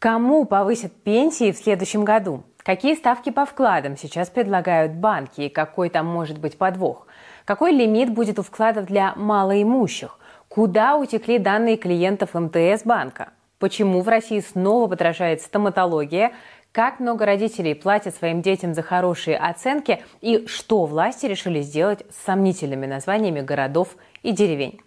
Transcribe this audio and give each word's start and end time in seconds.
Кому 0.00 0.46
повысят 0.46 0.94
пенсии 1.02 1.52
в 1.52 1.58
следующем 1.58 2.06
году? 2.06 2.42
Какие 2.56 2.94
ставки 2.94 3.28
по 3.28 3.44
вкладам 3.44 3.98
сейчас 3.98 4.30
предлагают 4.30 4.92
банки 4.92 5.42
и 5.42 5.48
какой 5.50 5.90
там 5.90 6.06
может 6.06 6.38
быть 6.38 6.56
подвох? 6.56 7.06
Какой 7.44 7.72
лимит 7.72 8.10
будет 8.10 8.38
у 8.38 8.42
вкладов 8.42 8.86
для 8.86 9.14
малоимущих? 9.14 10.18
Куда 10.48 10.96
утекли 10.96 11.36
данные 11.36 11.76
клиентов 11.76 12.32
МТС 12.32 12.84
банка? 12.84 13.34
Почему 13.58 14.00
в 14.00 14.08
России 14.08 14.40
снова 14.40 14.88
подражает 14.88 15.42
стоматология? 15.42 16.32
Как 16.72 16.98
много 16.98 17.26
родителей 17.26 17.74
платят 17.74 18.14
своим 18.14 18.40
детям 18.40 18.72
за 18.72 18.80
хорошие 18.80 19.36
оценки? 19.36 20.02
И 20.22 20.46
что 20.46 20.86
власти 20.86 21.26
решили 21.26 21.60
сделать 21.60 22.06
с 22.08 22.24
сомнительными 22.24 22.86
названиями 22.86 23.42
городов 23.42 23.88
и 24.22 24.32
деревень? 24.32 24.80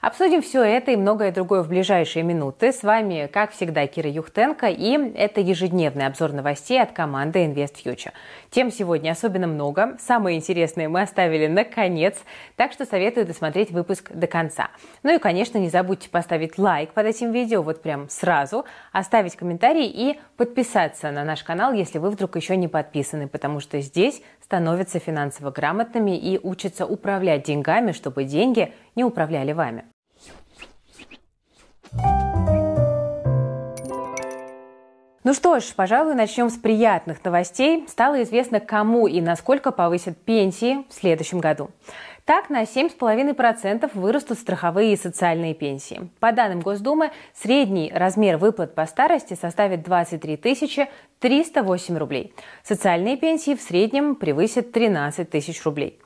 Обсудим 0.00 0.40
все 0.40 0.62
это 0.62 0.92
и 0.92 0.96
многое 0.96 1.30
другое 1.30 1.62
в 1.62 1.68
ближайшие 1.68 2.22
минуты. 2.22 2.72
С 2.72 2.82
вами, 2.82 3.28
как 3.30 3.52
всегда, 3.52 3.86
Кира 3.86 4.08
Юхтенко, 4.08 4.68
и 4.68 5.12
это 5.14 5.42
ежедневный 5.42 6.06
обзор 6.06 6.32
новостей 6.32 6.80
от 6.80 6.92
команды 6.92 7.40
Invest 7.40 7.76
Future. 7.84 8.12
Тем 8.50 8.72
сегодня 8.72 9.12
особенно 9.12 9.46
много. 9.46 9.96
Самые 10.00 10.36
интересные 10.36 10.88
мы 10.88 11.02
оставили 11.02 11.46
на 11.46 11.64
конец, 11.64 12.18
так 12.56 12.72
что 12.72 12.84
советую 12.84 13.26
досмотреть 13.26 13.70
выпуск 13.70 14.10
до 14.12 14.26
конца. 14.26 14.70
Ну 15.04 15.14
и, 15.14 15.18
конечно, 15.18 15.58
не 15.58 15.68
забудьте 15.68 16.10
поставить 16.10 16.58
лайк 16.58 16.92
под 16.92 17.06
этим 17.06 17.30
видео 17.30 17.62
вот 17.62 17.80
прям 17.80 18.08
сразу, 18.08 18.64
оставить 18.92 19.36
комментарий 19.36 19.86
и 19.86 20.18
подписаться 20.36 21.12
на 21.12 21.22
наш 21.22 21.44
канал, 21.44 21.72
если 21.72 21.98
вы 21.98 22.10
вдруг 22.10 22.34
еще 22.34 22.56
не 22.56 22.66
подписаны, 22.66 23.28
потому 23.28 23.60
что 23.60 23.80
здесь 23.80 24.20
становятся 24.42 24.98
финансово 24.98 25.52
грамотными 25.52 26.16
и 26.18 26.40
учатся 26.42 26.86
управлять 26.86 27.44
деньгами, 27.44 27.92
чтобы 27.92 28.24
деньги 28.24 28.74
не 28.96 29.04
управляли 29.04 29.52
вами. 29.52 29.84
Ну 35.22 35.34
что 35.34 35.60
ж, 35.60 35.64
пожалуй, 35.76 36.14
начнем 36.14 36.48
с 36.48 36.56
приятных 36.56 37.22
новостей. 37.22 37.84
Стало 37.88 38.22
известно, 38.22 38.58
кому 38.58 39.06
и 39.06 39.20
насколько 39.20 39.70
повысят 39.70 40.16
пенсии 40.16 40.86
в 40.88 40.94
следующем 40.94 41.40
году. 41.40 41.68
Так, 42.24 42.48
на 42.48 42.62
7,5% 42.62 43.90
вырастут 43.92 44.38
страховые 44.38 44.94
и 44.94 44.96
социальные 44.96 45.52
пенсии. 45.52 46.08
По 46.20 46.32
данным 46.32 46.60
Госдумы, 46.60 47.10
средний 47.34 47.92
размер 47.94 48.38
выплат 48.38 48.74
по 48.74 48.86
старости 48.86 49.36
составит 49.38 49.82
23 49.82 50.38
308 51.18 51.98
рублей. 51.98 52.32
Социальные 52.62 53.18
пенсии 53.18 53.54
в 53.54 53.60
среднем 53.60 54.14
превысят 54.14 54.72
13 54.72 55.28
тысяч 55.28 55.62
рублей. 55.64 56.00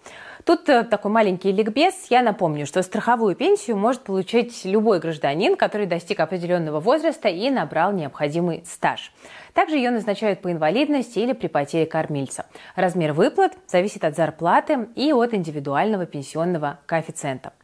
Тут 0.45 0.69
э, 0.69 0.85
такой 0.85 1.11
маленький 1.11 1.53
ликбез. 1.53 1.95
Я 2.11 2.21
напомню, 2.21 2.67
что 2.67 2.83
страховую 2.83 3.35
пенсию 3.35 3.79
может 3.79 4.03
получить 4.03 4.65
любой 4.65 5.01
гражданин, 5.01 5.57
который 5.57 5.87
достиг 5.87 6.21
определенного 6.21 6.81
возраста 6.81 7.29
и 7.29 7.49
набрал 7.49 7.93
необходимый 7.93 8.63
стаж. 8.67 9.13
Также 9.55 9.77
ее 9.77 9.91
назначают 9.91 10.43
по 10.43 10.53
инвалидности 10.53 11.19
или 11.19 11.33
при 11.33 11.47
потере 11.47 11.87
кормильца. 11.87 12.45
Размер 12.77 13.15
выплат 13.15 13.53
зависит 13.67 14.05
от 14.05 14.17
зарплаты 14.17 14.89
и 14.95 15.13
от 15.15 15.33
индивидуального 15.33 16.05
пенсионного 16.05 16.79
коэффициента. 16.85 17.55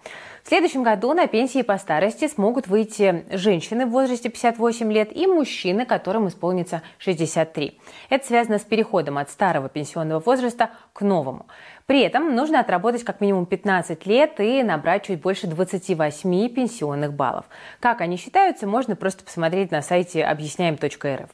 Следующем 0.50 0.82
году 0.82 1.12
на 1.12 1.28
пенсии 1.28 1.62
по 1.62 1.78
старости 1.78 2.26
смогут 2.26 2.66
выйти 2.66 3.24
женщины 3.30 3.86
в 3.86 3.90
возрасте 3.90 4.30
58 4.30 4.92
лет 4.92 5.16
и 5.16 5.28
мужчины, 5.28 5.86
которым 5.86 6.26
исполнится 6.26 6.82
63. 6.98 7.78
Это 8.08 8.26
связано 8.26 8.58
с 8.58 8.62
переходом 8.62 9.18
от 9.18 9.30
старого 9.30 9.68
пенсионного 9.68 10.18
возраста 10.18 10.70
к 10.92 11.02
новому. 11.02 11.46
При 11.86 12.00
этом 12.00 12.34
нужно 12.34 12.58
отработать 12.58 13.04
как 13.04 13.20
минимум 13.20 13.46
15 13.46 14.04
лет 14.06 14.40
и 14.40 14.64
набрать 14.64 15.04
чуть 15.04 15.20
больше 15.20 15.46
28 15.46 16.48
пенсионных 16.48 17.12
баллов. 17.12 17.44
Как 17.78 18.00
они 18.00 18.16
считаются, 18.16 18.66
можно 18.66 18.96
просто 18.96 19.22
посмотреть 19.22 19.70
на 19.70 19.82
сайте 19.82 20.24
объясняем.рф. 20.24 21.30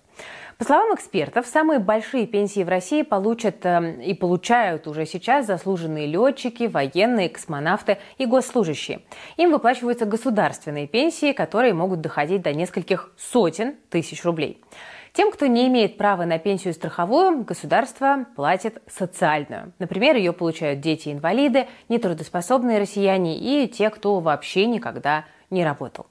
По 0.59 0.65
словам 0.65 0.95
экспертов, 0.95 1.47
самые 1.47 1.81
большие 1.81 2.27
пенсии 2.27 2.65
в 2.65 2.69
России 2.71 3.03
получат 3.03 3.67
э, 3.67 4.03
и 4.03 4.15
получают 4.15 4.87
уже 4.87 5.05
сейчас 5.05 5.45
заслуженные 5.45 6.07
летчики, 6.07 6.65
военные, 6.65 7.29
космонавты 7.29 7.99
и 8.17 8.25
госслужащие. 8.25 9.03
Им 9.37 9.51
выплачиваются 9.51 10.07
государственные 10.07 10.87
пенсии, 10.87 11.33
которые 11.35 11.75
могут 11.75 12.01
доходить 12.01 12.41
до 12.41 12.55
нескольких 12.55 13.13
сотен 13.19 13.75
тысяч 13.91 14.25
рублей. 14.25 14.63
Тем, 15.13 15.31
кто 15.31 15.45
не 15.45 15.69
имеет 15.69 15.99
права 15.99 16.25
на 16.25 16.39
пенсию 16.39 16.73
страховую, 16.73 17.45
государство 17.45 18.25
платит 18.35 18.83
социальную. 18.87 19.75
Например, 19.79 20.17
ее 20.17 20.33
получают 20.33 20.81
дети-инвалиды, 20.81 21.67
нетрудоспособные 21.91 22.79
россияне 22.79 23.39
и 23.39 23.69
те, 23.69 23.91
кто 23.91 24.21
вообще 24.21 24.65
никогда 24.65 25.27
не 25.51 25.65
работал. 25.65 26.07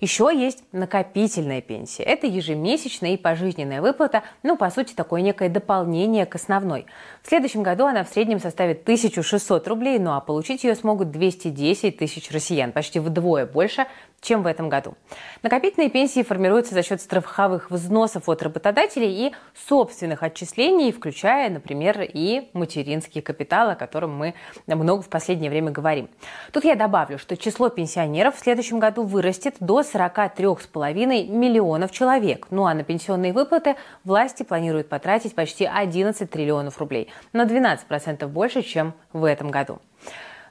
Еще 0.00 0.30
есть 0.34 0.64
накопительная 0.72 1.60
пенсия. 1.60 2.02
Это 2.02 2.26
ежемесячная 2.26 3.14
и 3.14 3.16
пожизненная 3.16 3.80
выплата, 3.80 4.22
ну, 4.42 4.56
по 4.56 4.70
сути, 4.70 4.94
такое 4.94 5.20
некое 5.20 5.48
дополнение 5.48 6.26
к 6.26 6.34
основной. 6.34 6.86
В 7.22 7.28
следующем 7.28 7.62
году 7.62 7.86
она 7.86 8.04
в 8.04 8.08
среднем 8.08 8.40
составит 8.40 8.82
1600 8.82 9.68
рублей, 9.68 9.98
ну 9.98 10.12
а 10.12 10.20
получить 10.20 10.64
ее 10.64 10.74
смогут 10.74 11.10
210 11.10 11.96
тысяч 11.96 12.30
россиян, 12.30 12.72
почти 12.72 12.98
вдвое 12.98 13.46
больше, 13.46 13.86
чем 14.24 14.42
в 14.42 14.46
этом 14.46 14.68
году. 14.68 14.94
Накопительные 15.42 15.90
пенсии 15.90 16.22
формируются 16.22 16.74
за 16.74 16.82
счет 16.82 17.00
страховых 17.00 17.70
взносов 17.70 18.28
от 18.28 18.42
работодателей 18.42 19.28
и 19.28 19.34
собственных 19.68 20.22
отчислений, 20.22 20.90
включая, 20.90 21.50
например, 21.50 22.00
и 22.02 22.48
материнский 22.54 23.20
капитал, 23.20 23.70
о 23.70 23.76
котором 23.76 24.16
мы 24.16 24.34
много 24.66 25.02
в 25.02 25.08
последнее 25.08 25.50
время 25.50 25.70
говорим. 25.70 26.08
Тут 26.52 26.64
я 26.64 26.74
добавлю, 26.74 27.18
что 27.18 27.36
число 27.36 27.68
пенсионеров 27.68 28.36
в 28.36 28.40
следующем 28.40 28.78
году 28.78 29.04
вырастет 29.04 29.56
до 29.60 29.82
43,5 29.82 31.28
миллионов 31.28 31.92
человек. 31.92 32.46
Ну 32.50 32.64
а 32.64 32.74
на 32.74 32.82
пенсионные 32.82 33.32
выплаты 33.32 33.76
власти 34.04 34.42
планируют 34.42 34.88
потратить 34.88 35.34
почти 35.34 35.66
11 35.66 36.30
триллионов 36.30 36.78
рублей, 36.78 37.12
на 37.32 37.44
12% 37.44 38.26
больше, 38.28 38.62
чем 38.62 38.94
в 39.12 39.24
этом 39.24 39.50
году. 39.50 39.80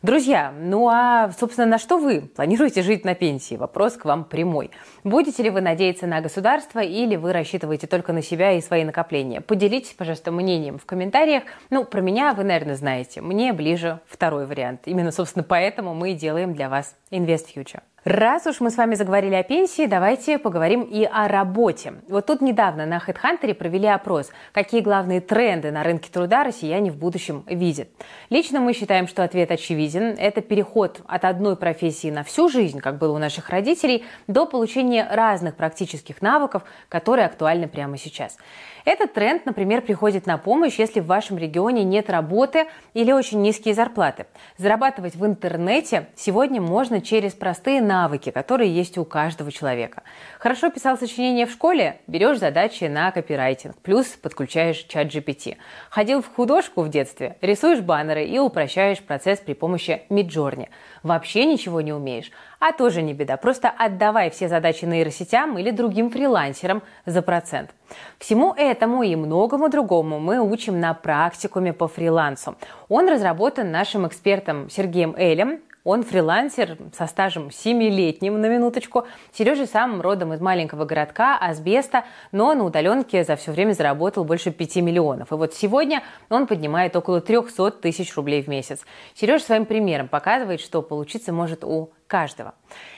Друзья, 0.04 0.54
ну 0.60 0.90
а, 0.90 1.32
собственно, 1.32 1.66
на 1.66 1.78
что 1.78 1.98
вы 1.98 2.20
планируете 2.20 2.82
жить 2.82 3.06
на 3.06 3.16
пенсии? 3.16 3.56
Вопрос 3.56 3.94
к 3.94 4.04
вам 4.04 4.26
прямой. 4.26 4.70
Будете 5.06 5.44
ли 5.44 5.50
вы 5.50 5.62
надеяться 5.62 6.08
на 6.08 6.20
государство 6.20 6.82
или 6.82 7.16
вы 7.16 7.32
рассчитываете 7.32 7.88
только 7.88 8.12
на 8.12 8.22
себя 8.22 8.52
и 8.52 8.60
свои 8.60 8.84
накопления? 8.84 9.40
Поделитесь, 9.40 9.94
пожалуйста, 9.94 10.34
мнением 10.34 10.78
в 10.78 10.86
комментариях. 10.86 11.44
Ну, 11.70 11.86
про 11.86 12.02
меня 12.02 12.34
вы, 12.34 12.44
наверное, 12.44 12.76
знаете. 12.76 13.22
Мне 13.22 13.54
ближе 13.54 14.02
второй 14.06 14.46
вариант. 14.46 14.82
Именно, 14.88 15.14
собственно, 15.14 15.44
поэтому 15.44 15.94
мы 15.94 16.16
делаем 16.16 16.54
для 16.54 16.68
вас 16.68 16.98
Invest 17.10 17.46
Future. 17.56 17.80
Раз 18.06 18.46
уж 18.48 18.60
мы 18.60 18.70
с 18.70 18.76
вами 18.76 18.96
заговорили 18.96 19.36
о 19.36 19.44
пенсии, 19.44 19.86
давайте 19.86 20.38
поговорим 20.38 20.82
и 20.82 21.06
о 21.06 21.30
работе. 21.30 21.94
Вот 22.10 22.26
тут 22.26 22.42
недавно 22.42 22.86
на 22.86 22.98
HeadHunter 22.98 23.54
провели 23.54 23.88
опрос, 23.88 24.30
какие 24.52 24.82
главные 24.82 25.22
тренды 25.22 25.72
на 25.72 25.84
рынке 25.84 26.12
труда 26.12 26.44
россияне 26.44 26.92
в 26.92 26.98
будущем 26.98 27.46
видят. 27.48 27.88
Лично 28.30 28.60
мы 28.60 28.74
считаем, 28.74 29.08
что 29.08 29.24
ответ 29.24 29.52
очевиден. 29.52 30.18
Это 30.20 30.42
переход 30.42 31.00
от 31.08 31.24
одной 31.24 31.56
профессии 31.56 32.12
на 32.12 32.26
всю 32.26 32.50
жизнь, 32.50 32.82
как 32.82 32.98
было 32.98 33.16
у 33.16 33.20
наших 33.20 33.50
родителей, 33.50 34.04
до 34.28 34.46
получения 34.46 35.08
разных 35.10 35.56
практических 35.56 36.22
навыков, 36.22 36.64
которые 36.90 37.26
актуальны 37.26 37.70
прямо 37.70 37.98
сейчас. 37.98 38.38
Этот 38.84 39.14
тренд, 39.14 39.46
например, 39.46 39.82
приходит 39.82 40.26
на 40.26 40.38
помощь, 40.38 40.78
если 40.78 41.00
в 41.00 41.06
вашем 41.06 41.38
регионе 41.38 41.86
нет 41.86 42.10
работы 42.10 42.66
или 42.94 43.14
очень 43.14 43.42
низкие 43.42 43.74
зарплаты. 43.74 44.26
Зарабатывать 44.58 45.16
в 45.16 45.26
интернете 45.26 46.10
сегодня 46.18 46.60
можно 46.60 47.00
через 47.00 47.32
простые 47.32 47.82
навыки, 47.82 47.93
которые 48.32 48.74
есть 48.74 48.98
у 48.98 49.06
каждого 49.06 49.52
человека. 49.52 50.04
Хорошо 50.40 50.70
писал 50.70 50.98
сочинение 50.98 51.46
в 51.46 51.52
школе? 51.52 52.00
Берешь 52.08 52.40
задачи 52.40 52.86
на 52.86 53.12
копирайтинг, 53.12 53.78
плюс 53.78 54.08
подключаешь 54.08 54.78
чат 54.78 55.08
GPT. 55.08 55.58
Ходил 55.90 56.22
в 56.22 56.34
художку 56.34 56.82
в 56.82 56.90
детстве? 56.90 57.38
Рисуешь 57.42 57.82
баннеры 57.82 58.26
и 58.26 58.40
упрощаешь 58.40 59.02
процесс 59.02 59.40
при 59.40 59.54
помощи 59.54 60.02
Midjourney. 60.10 60.70
Вообще 61.04 61.46
ничего 61.46 61.82
не 61.82 61.94
умеешь? 61.94 62.32
А 62.60 62.72
тоже 62.72 63.02
не 63.02 63.14
беда, 63.14 63.38
просто 63.38 63.70
отдавай 63.70 64.30
все 64.30 64.48
задачи 64.48 64.86
нейросетям 64.86 65.58
или 65.58 65.70
другим 65.72 66.10
фрилансерам 66.10 66.82
за 67.06 67.22
процент. 67.22 67.72
Всему 68.18 68.54
этому 68.54 69.04
и 69.04 69.16
многому 69.16 69.70
другому 69.70 70.20
мы 70.20 70.40
учим 70.40 70.80
на 70.80 70.94
практикуме 70.94 71.74
по 71.74 71.88
фрилансу. 71.88 72.56
Он 72.90 73.10
разработан 73.10 73.70
нашим 73.70 74.08
экспертом 74.08 74.70
Сергеем 74.70 75.14
Элем, 75.18 75.60
он 75.84 76.04
фрилансер 76.04 76.78
со 76.98 77.08
стажем 77.08 77.48
7-летним, 77.48 78.40
на 78.40 78.48
минуточку. 78.48 79.06
Сережа 79.34 79.66
сам 79.66 80.02
родом 80.02 80.34
из 80.34 80.40
маленького 80.40 80.86
городка 80.86 81.38
Асбеста, 81.38 82.06
но 82.32 82.54
на 82.54 82.64
удаленке 82.64 83.24
за 83.24 83.36
все 83.36 83.52
время 83.52 83.74
заработал 83.74 84.24
больше 84.24 84.52
5 84.52 84.78
миллионов. 84.78 85.32
И 85.32 85.36
вот 85.36 85.54
сегодня 85.54 86.04
он 86.30 86.48
поднимает 86.48 86.96
около 86.96 87.22
300 87.22 87.72
тысяч 87.72 88.16
рублей 88.16 88.42
в 88.42 88.48
месяц. 88.48 88.86
Сережа 89.14 89.44
своим 89.44 89.66
примером 89.66 90.08
показывает, 90.08 90.62
что 90.62 90.82
получиться 90.82 91.34
может 91.34 91.64
у 91.64 91.92
каждого. 92.08 92.54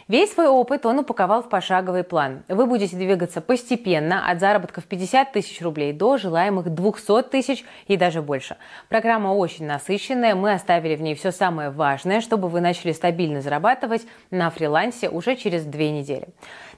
Весь 0.08 0.34
свой 0.34 0.48
опыт 0.48 0.86
он 0.86 1.00
упаковал 1.00 1.42
в 1.42 1.50
пошаговый 1.50 2.04
план. 2.04 2.44
Вы 2.48 2.66
будете 2.66 2.96
двигаться 2.96 3.42
постепенно 3.42 4.30
от 4.30 4.40
заработков 4.40 4.86
50 4.86 5.32
тысяч 5.32 5.62
рублей 5.62 5.94
до 5.94 6.18
желаемых 6.18 6.70
200 6.70 7.24
тысяч 7.24 7.66
и 7.88 7.98
даже 7.98 8.22
больше. 8.22 8.58
Программа 8.88 9.30
очень 9.30 9.66
насыщенная, 9.66 10.36
мы 10.36 10.54
оставили 10.54 10.96
в 10.96 11.02
ней 11.02 11.16
все 11.16 11.32
самое 11.32 11.72
важное, 11.72 12.22
чтобы 12.22 12.50
вы 12.50 12.62
начали 12.62 12.92
стабильно 12.92 13.42
зарабатывать 13.42 14.06
на 14.30 14.50
фрилансе 14.50 15.10
уже 15.10 15.36
через 15.36 15.66
две 15.66 15.92
недели. 15.92 16.28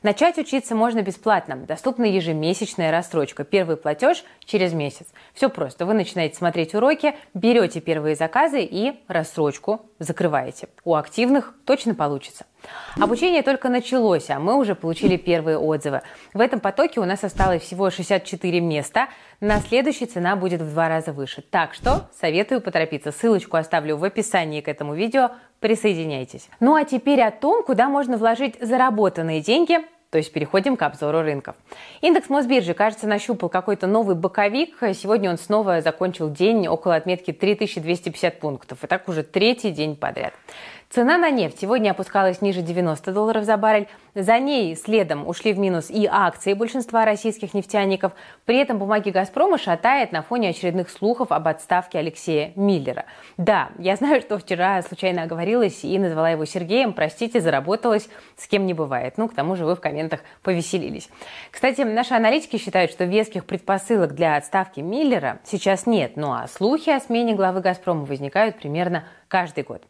Начать 0.04 0.38
учиться 0.38 0.76
можно 0.76 1.02
бесплатно. 1.02 1.56
Доступна 1.56 2.06
ежемесячная 2.06 2.92
рассрочка. 2.92 3.44
Первый 3.44 3.78
платеж 3.78 4.24
через 4.46 4.74
месяц. 4.74 5.08
Все 5.34 5.50
просто. 5.50 5.86
Вы 5.86 5.94
начинаете 5.94 6.38
смотреть 6.38 6.76
уроки, 6.76 7.16
берете 7.34 7.82
первые 7.82 8.16
заказы 8.16 8.62
и 8.62 9.00
рассрочку 9.08 9.82
закрываете. 10.00 10.70
У 10.84 10.96
активных 10.96 11.54
точно 11.66 11.96
получится. 11.96 12.46
Обучение 13.00 13.44
только 13.44 13.70
началось, 13.70 14.30
а 14.30 14.40
мы 14.40 14.58
уже 14.58 14.76
получили 14.76 15.18
первые 15.18 15.58
отзывы. 15.58 16.02
В 16.34 16.42
этом 16.42 16.60
потоке 16.60 17.00
у 17.00 17.06
нас 17.06 17.24
осталось 17.24 17.62
всего 17.62 17.90
64 17.90 18.60
места. 18.60 19.08
На 19.40 19.60
следующий 19.62 20.06
цена 20.06 20.36
будет 20.36 20.62
в 20.62 20.72
два 20.72 20.90
раза 20.90 21.14
выше. 21.14 21.42
Так 21.42 21.74
что 21.74 22.10
советую 22.20 22.62
поторопиться. 22.62 23.12
Ссылочку 23.12 23.58
оставлю 23.58 23.98
в 23.98 24.04
описании 24.04 24.62
к 24.62 24.68
этому 24.68 24.96
видео. 24.96 25.32
Присоединяйтесь. 25.60 26.50
Ну 26.60 26.76
а 26.76 26.84
теперь 26.84 27.22
о 27.22 27.32
том, 27.32 27.64
куда 27.64 27.90
можно 27.90 28.18
вложить 28.18 28.56
заработанные 28.60 29.42
деньги 29.42 29.80
то 30.10 30.18
есть 30.18 30.32
переходим 30.32 30.78
к 30.78 30.82
обзору 30.84 31.22
рынков. 31.22 31.56
Индекс 32.00 32.30
Мосбиржи, 32.30 32.74
кажется, 32.74 33.08
нащупал 33.08 33.50
какой-то 33.50 33.88
новый 33.88 34.16
боковик. 34.16 34.78
Сегодня 34.94 35.30
он 35.30 35.38
снова 35.38 35.82
закончил 35.82 36.30
день 36.32 36.68
около 36.68 36.96
отметки 36.96 37.34
3250 37.34 38.40
пунктов. 38.40 38.84
И 38.84 38.88
так 38.88 39.10
уже 39.10 39.24
третий 39.24 39.72
день 39.72 39.98
подряд. 39.98 40.34
Цена 40.90 41.18
на 41.18 41.30
нефть 41.30 41.60
сегодня 41.60 41.92
опускалась 41.92 42.42
ниже 42.42 42.62
90 42.62 43.12
долларов 43.12 43.44
за 43.44 43.58
баррель. 43.58 43.90
За 44.16 44.40
ней 44.40 44.74
следом 44.78 45.28
ушли 45.28 45.52
в 45.52 45.60
минус 45.60 45.90
и 45.90 46.08
акции 46.10 46.54
большинства 46.54 47.04
российских 47.04 47.54
нефтяников. 47.54 48.14
При 48.46 48.58
этом 48.58 48.78
бумаги 48.78 49.10
«Газпрома» 49.10 49.58
шатает 49.58 50.14
на 50.14 50.22
фоне 50.22 50.50
очередных 50.50 50.90
слухов 50.90 51.34
об 51.34 51.46
отставке 51.50 52.00
Алексея 52.00 52.54
Миллера. 52.56 53.04
Да, 53.36 53.70
я 53.78 53.98
знаю, 53.98 54.22
что 54.22 54.40
вчера 54.40 54.82
случайно 54.82 55.24
оговорилась 55.24 55.84
и 55.84 56.00
назвала 56.00 56.30
его 56.30 56.46
Сергеем. 56.46 56.94
Простите, 56.94 57.42
заработалась, 57.42 58.08
с 58.38 58.48
кем 58.48 58.66
не 58.66 58.74
бывает. 58.74 59.18
Ну, 59.18 59.28
к 59.28 59.36
тому 59.36 59.58
же 59.58 59.66
вы 59.66 59.76
в 59.76 59.82
комментах 59.82 60.22
повеселились. 60.42 61.10
Кстати, 61.52 61.82
наши 61.82 62.14
аналитики 62.14 62.58
считают, 62.58 62.92
что 62.92 63.04
веских 63.04 63.44
предпосылок 63.46 64.16
для 64.16 64.38
отставки 64.38 64.80
Миллера 64.80 65.40
сейчас 65.44 65.86
нет. 65.86 66.14
Ну 66.16 66.32
а 66.32 66.48
слухи 66.48 66.90
о 66.92 67.02
смене 67.02 67.36
главы 67.36 67.60
«Газпрома» 67.60 68.06
возникают 68.06 68.56
примерно 68.58 69.04
каждый 69.28 69.66
год. 69.66 69.84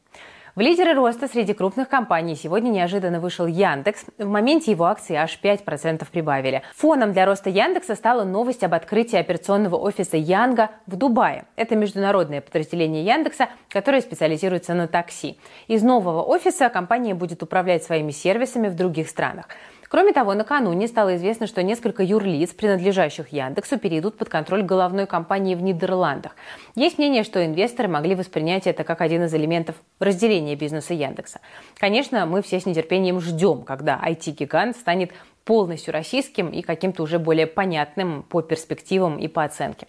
В 0.57 0.59
лидеры 0.59 0.95
роста 0.95 1.27
среди 1.27 1.53
крупных 1.53 1.87
компаний 1.87 2.35
сегодня 2.35 2.71
неожиданно 2.71 3.19
вышел 3.19 3.45
Яндекс. 3.45 4.05
В 4.17 4.27
моменте 4.27 4.71
его 4.71 4.85
акции 4.85 5.15
аж 5.15 5.39
5% 5.39 6.03
прибавили. 6.11 6.63
Фоном 6.77 7.13
для 7.13 7.27
роста 7.27 7.51
Яндекса 7.51 7.93
стала 7.93 8.23
новость 8.23 8.63
об 8.63 8.73
открытии 8.73 9.19
операционного 9.19 9.75
офиса 9.75 10.17
Янга 10.17 10.71
в 10.87 10.95
Дубае. 10.95 11.45
Это 11.57 11.75
международное 11.75 12.41
подразделение 12.41 13.05
Яндекса, 13.05 13.49
которое 13.69 14.01
специализируется 14.01 14.73
на 14.73 14.87
такси. 14.87 15.37
Из 15.67 15.83
нового 15.83 16.23
офиса 16.23 16.69
компания 16.69 17.13
будет 17.13 17.43
управлять 17.43 17.83
своими 17.83 18.09
сервисами 18.09 18.67
в 18.67 18.73
других 18.75 19.09
странах. 19.09 19.49
Кроме 19.89 20.11
того, 20.11 20.33
накануне 20.33 20.87
стало 20.87 21.15
известно, 21.15 21.47
что 21.47 21.63
несколько 21.63 22.03
юрлиц, 22.03 22.53
принадлежащих 22.53 23.29
Яндексу, 23.29 23.77
перейдут 23.79 24.17
под 24.17 24.29
контроль 24.29 24.63
головной 24.63 25.05
компании 25.05 25.55
в 25.55 25.61
Нидерландах. 25.61 26.35
Есть 26.75 26.97
мнение, 26.97 27.23
что 27.23 27.45
инвесторы 27.45 27.87
могли 27.87 28.15
воспринять 28.15 28.67
это 28.67 28.83
как 28.83 29.01
один 29.01 29.23
из 29.23 29.33
элементов 29.33 29.75
разделения 29.99 30.55
бизнеса 30.55 30.93
Яндекса. 30.93 31.39
Конечно, 31.77 32.25
мы 32.25 32.41
все 32.41 32.59
с 32.59 32.65
нетерпением 32.65 33.21
ждем, 33.21 33.63
когда 33.63 33.99
IT-гигант 34.03 34.75
станет 34.75 35.11
полностью 35.45 35.93
российским 35.93 36.49
и 36.49 36.61
каким-то 36.61 37.03
уже 37.03 37.19
более 37.19 37.47
понятным 37.47 38.23
по 38.23 38.41
перспективам 38.41 39.17
и 39.17 39.29
по 39.29 39.45
оценке. 39.45 39.87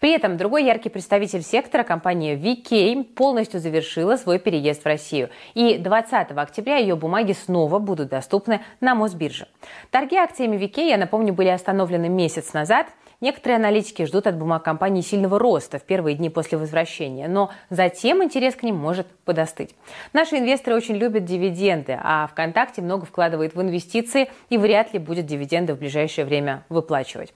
При 0.00 0.12
этом 0.12 0.38
другой 0.38 0.64
яркий 0.64 0.88
представитель 0.88 1.42
сектора, 1.42 1.84
компания 1.84 2.34
VK, 2.34 3.04
полностью 3.04 3.60
завершила 3.60 4.16
свой 4.16 4.38
переезд 4.38 4.82
в 4.82 4.86
Россию. 4.86 5.28
И 5.52 5.76
20 5.76 6.30
октября 6.32 6.76
ее 6.76 6.96
бумаги 6.96 7.32
снова 7.32 7.78
будут 7.78 8.08
доступны 8.08 8.62
на 8.80 8.94
Мосбирже. 8.94 9.46
Торги 9.90 10.16
акциями 10.16 10.56
VK, 10.56 10.88
я 10.88 10.96
напомню, 10.96 11.34
были 11.34 11.48
остановлены 11.48 12.08
месяц 12.08 12.54
назад. 12.54 12.86
Некоторые 13.20 13.56
аналитики 13.56 14.06
ждут 14.06 14.26
от 14.26 14.38
бумаг 14.38 14.64
компании 14.64 15.02
сильного 15.02 15.38
роста 15.38 15.78
в 15.78 15.82
первые 15.82 16.16
дни 16.16 16.30
после 16.30 16.56
возвращения, 16.56 17.28
но 17.28 17.50
затем 17.68 18.24
интерес 18.24 18.54
к 18.54 18.62
ним 18.62 18.76
может 18.76 19.06
подостыть. 19.26 19.74
Наши 20.14 20.38
инвесторы 20.38 20.74
очень 20.74 20.96
любят 20.96 21.26
дивиденды, 21.26 21.98
а 22.02 22.26
ВКонтакте 22.28 22.80
много 22.80 23.04
вкладывает 23.04 23.54
в 23.54 23.60
инвестиции 23.60 24.30
и 24.48 24.56
вряд 24.56 24.94
ли 24.94 24.98
будет 24.98 25.26
дивиденды 25.26 25.74
в 25.74 25.78
ближайшее 25.78 26.24
время 26.24 26.64
выплачивать. 26.70 27.34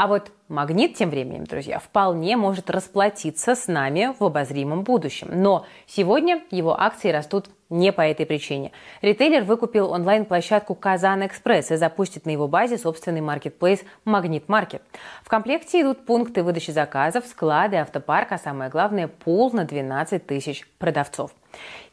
А 0.00 0.06
вот 0.06 0.30
магнит 0.46 0.94
тем 0.94 1.10
временем, 1.10 1.42
друзья, 1.42 1.80
вполне 1.80 2.36
может 2.36 2.70
расплатиться 2.70 3.56
с 3.56 3.66
нами 3.66 4.14
в 4.16 4.22
обозримом 4.22 4.84
будущем. 4.84 5.28
Но 5.32 5.66
сегодня 5.88 6.40
его 6.52 6.80
акции 6.80 7.10
растут 7.10 7.50
не 7.68 7.92
по 7.92 8.02
этой 8.02 8.24
причине. 8.24 8.70
Ритейлер 9.02 9.42
выкупил 9.42 9.90
онлайн-площадку 9.90 10.76
Казан 10.76 11.26
Экспресс 11.26 11.72
и 11.72 11.76
запустит 11.76 12.26
на 12.26 12.30
его 12.30 12.46
базе 12.46 12.78
собственный 12.78 13.22
маркетплейс 13.22 13.82
Магнит 14.04 14.48
Маркет. 14.48 14.82
В 15.24 15.28
комплекте 15.28 15.80
идут 15.80 16.06
пункты 16.06 16.44
выдачи 16.44 16.70
заказов, 16.70 17.26
склады, 17.26 17.78
автопарк, 17.78 18.30
а 18.30 18.38
самое 18.38 18.70
главное– 18.70 19.08
пул 19.24 19.50
на 19.50 19.64
12 19.64 20.24
тысяч 20.24 20.64
продавцов. 20.78 21.32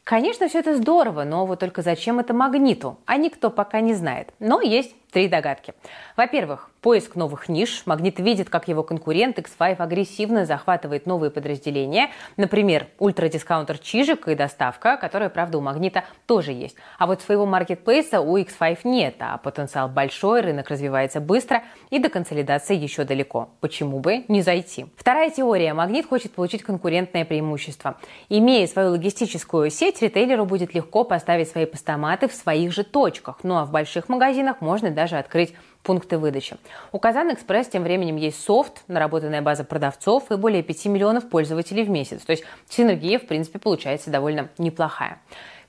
Конечно, 0.04 0.48
все 0.48 0.60
это 0.60 0.78
здорово, 0.78 1.24
но 1.24 1.48
вот 1.48 1.60
только 1.60 1.81
зачем 1.81 2.19
это 2.19 2.36
магниту? 2.36 3.00
А 3.07 3.18
никто 3.18 3.50
пока 3.50 3.81
не 3.81 3.96
знает. 3.96 4.31
Но 4.38 4.62
есть 4.62 4.96
три 5.15 5.29
догадки. 5.29 5.73
Во-первых, 6.17 6.69
поиск 6.81 7.15
новых 7.15 7.47
ниш. 7.47 7.83
Магнит 7.85 8.19
видит, 8.19 8.50
как 8.50 8.67
его 8.67 8.83
конкурент 8.83 9.39
X5 9.39 9.77
агрессивно 9.77 10.45
захватывает 10.45 11.06
новые 11.06 11.31
подразделения. 11.31 12.09
Например, 12.35 12.88
ультрадискаунтер 13.00 13.77
Чижик 13.77 14.27
и 14.27 14.35
доставка, 14.35 14.97
которая, 14.97 15.29
правда, 15.29 15.57
у 15.57 15.62
Магнита 15.62 16.03
тоже 16.25 16.51
есть. 16.51 16.75
А 17.00 17.07
вот 17.07 17.21
своего 17.21 17.45
маркетплейса 17.45 18.19
у 18.19 18.38
X5 18.38 18.79
нет, 18.83 19.15
а 19.19 19.38
потенциал 19.38 19.88
большой, 19.88 20.41
рынок 20.41 20.69
развивается 20.69 21.21
быстро 21.21 21.63
и 21.91 22.00
до 22.00 22.09
консолидации 22.09 22.75
еще 22.75 23.06
далеко. 23.06 23.47
Почему 23.61 24.00
бы 24.01 24.25
не 24.27 24.41
зайти? 24.41 24.85
Вторая 24.97 25.29
теория. 25.29 25.73
Магнит 25.73 26.06
хочет 26.06 26.33
получить 26.33 26.63
конкурентное 26.63 27.23
преимущество. 27.23 27.95
Имея 28.27 28.68
свою 28.68 28.91
логистическую 28.91 29.69
сеть, 29.69 30.01
ритейлеру 30.01 30.45
будет 30.45 30.73
легко 30.73 31.06
поставить 31.06 31.50
свои 31.50 31.65
постаматы 31.65 32.27
в 32.27 32.33
своих 32.33 32.73
же 32.73 32.83
точках. 32.83 33.39
Ну 33.44 33.56
а 33.56 33.63
в 33.63 33.71
больших 33.71 34.09
магазинах 34.09 34.59
можно 34.59 34.91
даже 34.91 35.05
открыть 35.13 35.54
пункты 35.84 36.18
выдачи. 36.18 36.57
У 36.92 37.00
Казан 37.00 37.34
Экспресс 37.34 37.68
тем 37.68 37.84
временем 37.84 38.16
есть 38.16 38.44
софт, 38.44 38.84
наработанная 38.88 39.42
база 39.42 39.63
продавцов 39.63 40.31
и 40.31 40.36
более 40.36 40.63
5 40.63 40.86
миллионов 40.88 41.30
пользователей 41.30 41.84
в 41.84 41.90
месяц. 41.90 42.22
То 42.22 42.31
есть 42.31 42.44
синергия, 42.68 43.19
в 43.19 43.28
принципе, 43.28 43.60
получается 43.60 44.10
довольно 44.10 44.50
неплохая. 44.57 45.19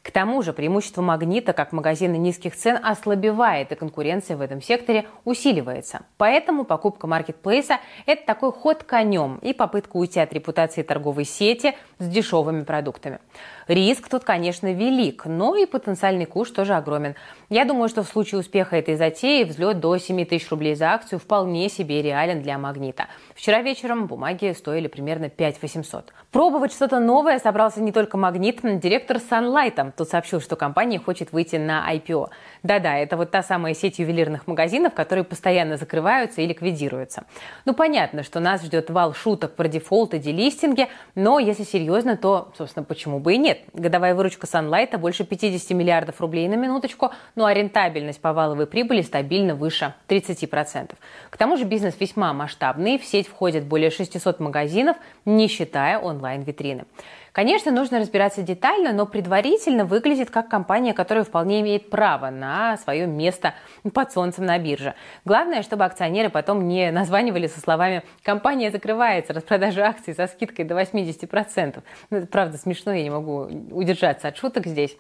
К 0.07 0.13
тому 0.13 0.41
же 0.41 0.53
преимущество 0.53 1.03
«Магнита» 1.03 1.53
как 1.53 1.73
магазина 1.73 2.15
низких 2.15 2.55
цен 2.55 2.79
ослабевает, 2.81 3.73
и 3.73 3.75
конкуренция 3.75 4.37
в 4.37 4.41
этом 4.41 4.63
секторе 4.63 5.07
усиливается. 5.25 6.03
Поэтому 6.17 6.65
покупка 6.65 7.09
маркетплейса– 7.09 7.81
это 8.07 8.25
такой 8.25 8.53
ход 8.53 8.85
конем 8.85 9.41
и 9.43 9.53
попытка 9.53 9.97
уйти 9.97 10.21
от 10.21 10.33
репутации 10.33 10.85
торговой 10.85 11.25
сети 11.25 11.75
с 11.99 12.07
дешевыми 12.07 12.63
продуктами. 12.63 13.19
Риск 13.69 14.09
тут, 14.09 14.23
конечно, 14.23 14.73
велик, 14.73 15.25
но 15.27 15.57
и 15.57 15.67
потенциальный 15.67 16.25
куш 16.25 16.51
тоже 16.51 16.75
огромен. 16.75 17.17
Я 17.49 17.65
думаю, 17.65 17.89
что 17.89 18.05
в 18.05 18.09
случае 18.09 18.39
успеха 18.39 18.77
этой 18.77 18.95
затеи 18.95 19.43
взлет 19.43 19.81
до 19.81 19.97
7 19.97 20.25
тысяч 20.25 20.49
рублей 20.51 20.77
за 20.77 20.93
акцию 20.93 21.19
вполне 21.19 21.69
себе 21.69 22.01
реален 22.01 22.43
для 22.43 22.59
«Магнита». 22.59 23.07
Вчера 23.35 23.63
вечером 23.63 24.07
бумаги 24.07 24.55
стоили 24.57 24.87
примерно 24.87 25.31
5 25.31 25.61
800. 25.61 26.13
Пробовать 26.31 26.73
что-то 26.73 27.01
новое 27.01 27.41
собрался 27.41 27.81
не 27.81 27.91
только 27.91 28.17
«Магнит», 28.17 28.61
директор 28.63 29.17
Sunlight 29.17 29.93
тут 29.97 30.09
сообщил, 30.09 30.41
что 30.41 30.55
компания 30.55 31.01
хочет 31.01 31.33
выйти 31.33 31.57
на 31.57 31.93
IPO. 31.93 32.29
Да-да, 32.63 32.97
это 32.97 33.17
вот 33.17 33.33
та 33.33 33.43
самая 33.43 33.75
сеть 33.75 33.99
ювелирных 33.99 34.47
магазинов, 34.47 34.95
которые 34.95 35.25
постоянно 35.25 35.77
закрываются 35.77 36.41
и 36.41 36.47
ликвидируются. 36.47 37.25
Ну, 37.65 37.75
понятно, 37.75 38.23
что 38.23 38.39
нас 38.39 38.63
ждет 38.63 38.91
вал 38.91 39.13
шуток 39.13 39.57
про 39.57 39.67
дефолт 39.67 40.15
и 40.15 40.19
делистинги, 40.19 40.87
но 41.17 41.41
если 41.41 41.65
серьезно, 41.65 42.17
то, 42.17 42.53
собственно, 42.57 42.85
почему 42.85 43.19
бы 43.19 43.35
и 43.35 43.39
нет? 43.39 43.56
Годовая 43.73 44.15
выручка 44.15 44.47
Sunlight 44.47 44.97
больше 44.99 45.25
50 45.25 45.71
миллиардов 45.71 46.21
рублей 46.21 46.49
на 46.49 46.55
минуточку, 46.55 47.11
ну 47.35 47.45
а 47.45 47.55
рентабельность 47.55 48.21
по 48.21 48.33
валовой 48.33 48.67
прибыли 48.67 49.03
стабильно 49.03 49.55
выше 49.55 49.95
30%. 50.09 50.95
К 51.31 51.37
тому 51.37 51.57
же 51.57 51.65
бизнес 51.65 51.95
весьма 51.99 52.33
масштабный, 52.33 52.99
в 52.99 53.05
сеть 53.05 53.29
входит 53.29 53.65
более 53.65 53.91
600 53.91 54.41
магазинов, 54.41 54.97
не 55.25 55.49
считая 55.49 55.99
онлайн-витрины. 55.99 56.85
Конечно, 57.37 57.71
нужно 57.71 57.99
разбираться 57.99 58.41
детально, 58.41 58.95
но 58.95 59.05
предварительно 59.05 59.85
выглядит 59.85 60.31
как 60.31 60.49
компания, 60.49 60.95
которая 60.95 61.23
вполне 61.23 61.61
имеет 61.61 61.91
право 61.91 62.31
на 62.31 62.79
свое 62.79 63.07
место 63.07 63.53
под 63.93 64.11
солнцем 64.11 64.47
на 64.47 64.59
бирже. 64.59 64.95
Главное, 65.27 65.63
чтобы 65.63 65.85
акционеры 65.85 66.31
потом 66.31 66.67
не 66.67 66.91
названивали 66.91 67.47
со 67.47 67.61
словами 67.61 68.05
«компания 68.23 68.71
закрывается, 68.71 69.35
распродажа 69.35 69.85
акций 69.85 70.15
со 70.15 70.29
скидкой 70.29 70.65
до 70.65 70.81
80%». 70.81 71.83
Ну, 72.09 72.17
это 72.17 72.27
правда 72.27 72.57
смешно, 72.57 72.95
я 72.95 73.03
не 73.03 73.11
могу 73.11 73.41
удержаться 73.71 74.29
от 74.29 74.39
шуток 74.39 74.67
здесь. 74.67 74.97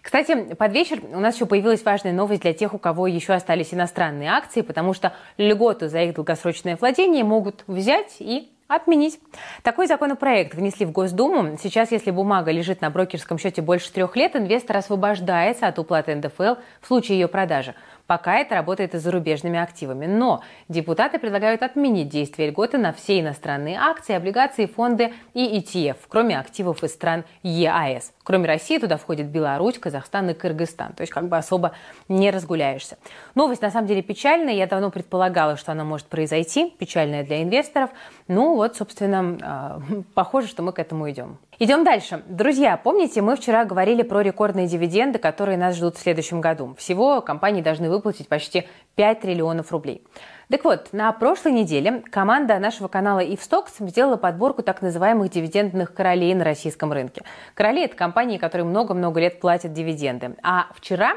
Кстати, 0.00 0.54
под 0.54 0.72
вечер 0.72 1.00
у 1.12 1.20
нас 1.20 1.34
еще 1.34 1.44
появилась 1.44 1.84
важная 1.84 2.14
новость 2.14 2.40
для 2.40 2.54
тех, 2.54 2.72
у 2.72 2.78
кого 2.78 3.06
еще 3.06 3.34
остались 3.34 3.74
иностранные 3.74 4.30
акции, 4.30 4.62
потому 4.62 4.94
что 4.94 5.12
льготу 5.36 5.88
за 5.88 6.00
их 6.00 6.14
долгосрочное 6.14 6.76
владение 6.76 7.24
могут 7.24 7.64
взять 7.66 8.16
и 8.20 8.53
отменить. 8.68 9.20
Такой 9.62 9.86
законопроект 9.86 10.54
внесли 10.54 10.86
в 10.86 10.92
Госдуму. 10.92 11.56
Сейчас, 11.58 11.92
если 11.92 12.10
бумага 12.10 12.50
лежит 12.50 12.80
на 12.80 12.90
брокерском 12.90 13.38
счете 13.38 13.62
больше 13.62 13.92
трех 13.92 14.16
лет, 14.16 14.36
инвестор 14.36 14.78
освобождается 14.78 15.66
от 15.66 15.78
уплаты 15.78 16.14
НДФЛ 16.14 16.56
в 16.80 16.86
случае 16.86 17.20
ее 17.20 17.28
продажи. 17.28 17.74
Пока 18.06 18.36
это 18.36 18.54
работает 18.54 18.94
и 18.94 18.98
с 18.98 19.02
зарубежными 19.02 19.58
активами. 19.58 20.04
Но 20.04 20.42
депутаты 20.68 21.18
предлагают 21.18 21.62
отменить 21.62 22.10
действие 22.10 22.50
льготы 22.50 22.76
на 22.76 22.92
все 22.92 23.20
иностранные 23.20 23.78
акции, 23.78 24.14
облигации, 24.14 24.66
фонды 24.66 25.14
и 25.32 25.58
ETF, 25.58 25.96
кроме 26.08 26.38
активов 26.38 26.84
из 26.84 26.92
стран 26.92 27.24
ЕАЭС. 27.42 28.12
Кроме 28.22 28.46
России 28.46 28.78
туда 28.78 28.98
входит 28.98 29.28
Беларусь, 29.28 29.78
Казахстан 29.78 30.28
и 30.30 30.34
Кыргызстан. 30.34 30.92
То 30.92 31.00
есть 31.00 31.12
как 31.12 31.28
бы 31.28 31.38
особо 31.38 31.72
не 32.08 32.30
разгуляешься. 32.30 32.98
Новость 33.34 33.62
на 33.62 33.70
самом 33.70 33.86
деле 33.86 34.02
печальная. 34.02 34.54
Я 34.54 34.66
давно 34.66 34.90
предполагала, 34.90 35.56
что 35.56 35.72
она 35.72 35.84
может 35.84 36.06
произойти. 36.06 36.74
Печальная 36.78 37.24
для 37.24 37.42
инвесторов. 37.42 37.90
Ну 38.28 38.54
вот, 38.54 38.76
собственно, 38.76 39.38
а, 39.42 39.80
похоже, 40.14 40.48
что 40.48 40.62
мы 40.62 40.72
к 40.72 40.78
этому 40.78 41.10
идем. 41.10 41.38
Идем 41.60 41.84
дальше. 41.84 42.24
Друзья, 42.26 42.76
помните, 42.76 43.22
мы 43.22 43.36
вчера 43.36 43.64
говорили 43.64 44.02
про 44.02 44.22
рекордные 44.22 44.66
дивиденды, 44.66 45.20
которые 45.20 45.56
нас 45.56 45.76
ждут 45.76 45.96
в 45.96 46.00
следующем 46.00 46.40
году. 46.40 46.74
Всего 46.76 47.20
компании 47.20 47.62
должны 47.62 47.88
выплатить 47.88 48.26
почти 48.26 48.66
5 48.96 49.20
триллионов 49.20 49.70
рублей. 49.70 50.04
Так 50.50 50.64
вот, 50.64 50.88
на 50.92 51.12
прошлой 51.12 51.52
неделе 51.52 52.02
команда 52.10 52.58
нашего 52.58 52.88
канала 52.88 53.20
Ивстокс 53.20 53.74
сделала 53.78 54.16
подборку 54.16 54.64
так 54.64 54.82
называемых 54.82 55.30
дивидендных 55.30 55.94
королей 55.94 56.34
на 56.34 56.42
российском 56.42 56.92
рынке. 56.92 57.22
Короли– 57.54 57.84
это 57.84 57.94
компании, 57.94 58.38
которые 58.38 58.66
много-много 58.66 59.20
лет 59.20 59.38
платят 59.38 59.72
дивиденды. 59.72 60.34
А 60.42 60.66
вчера 60.74 61.14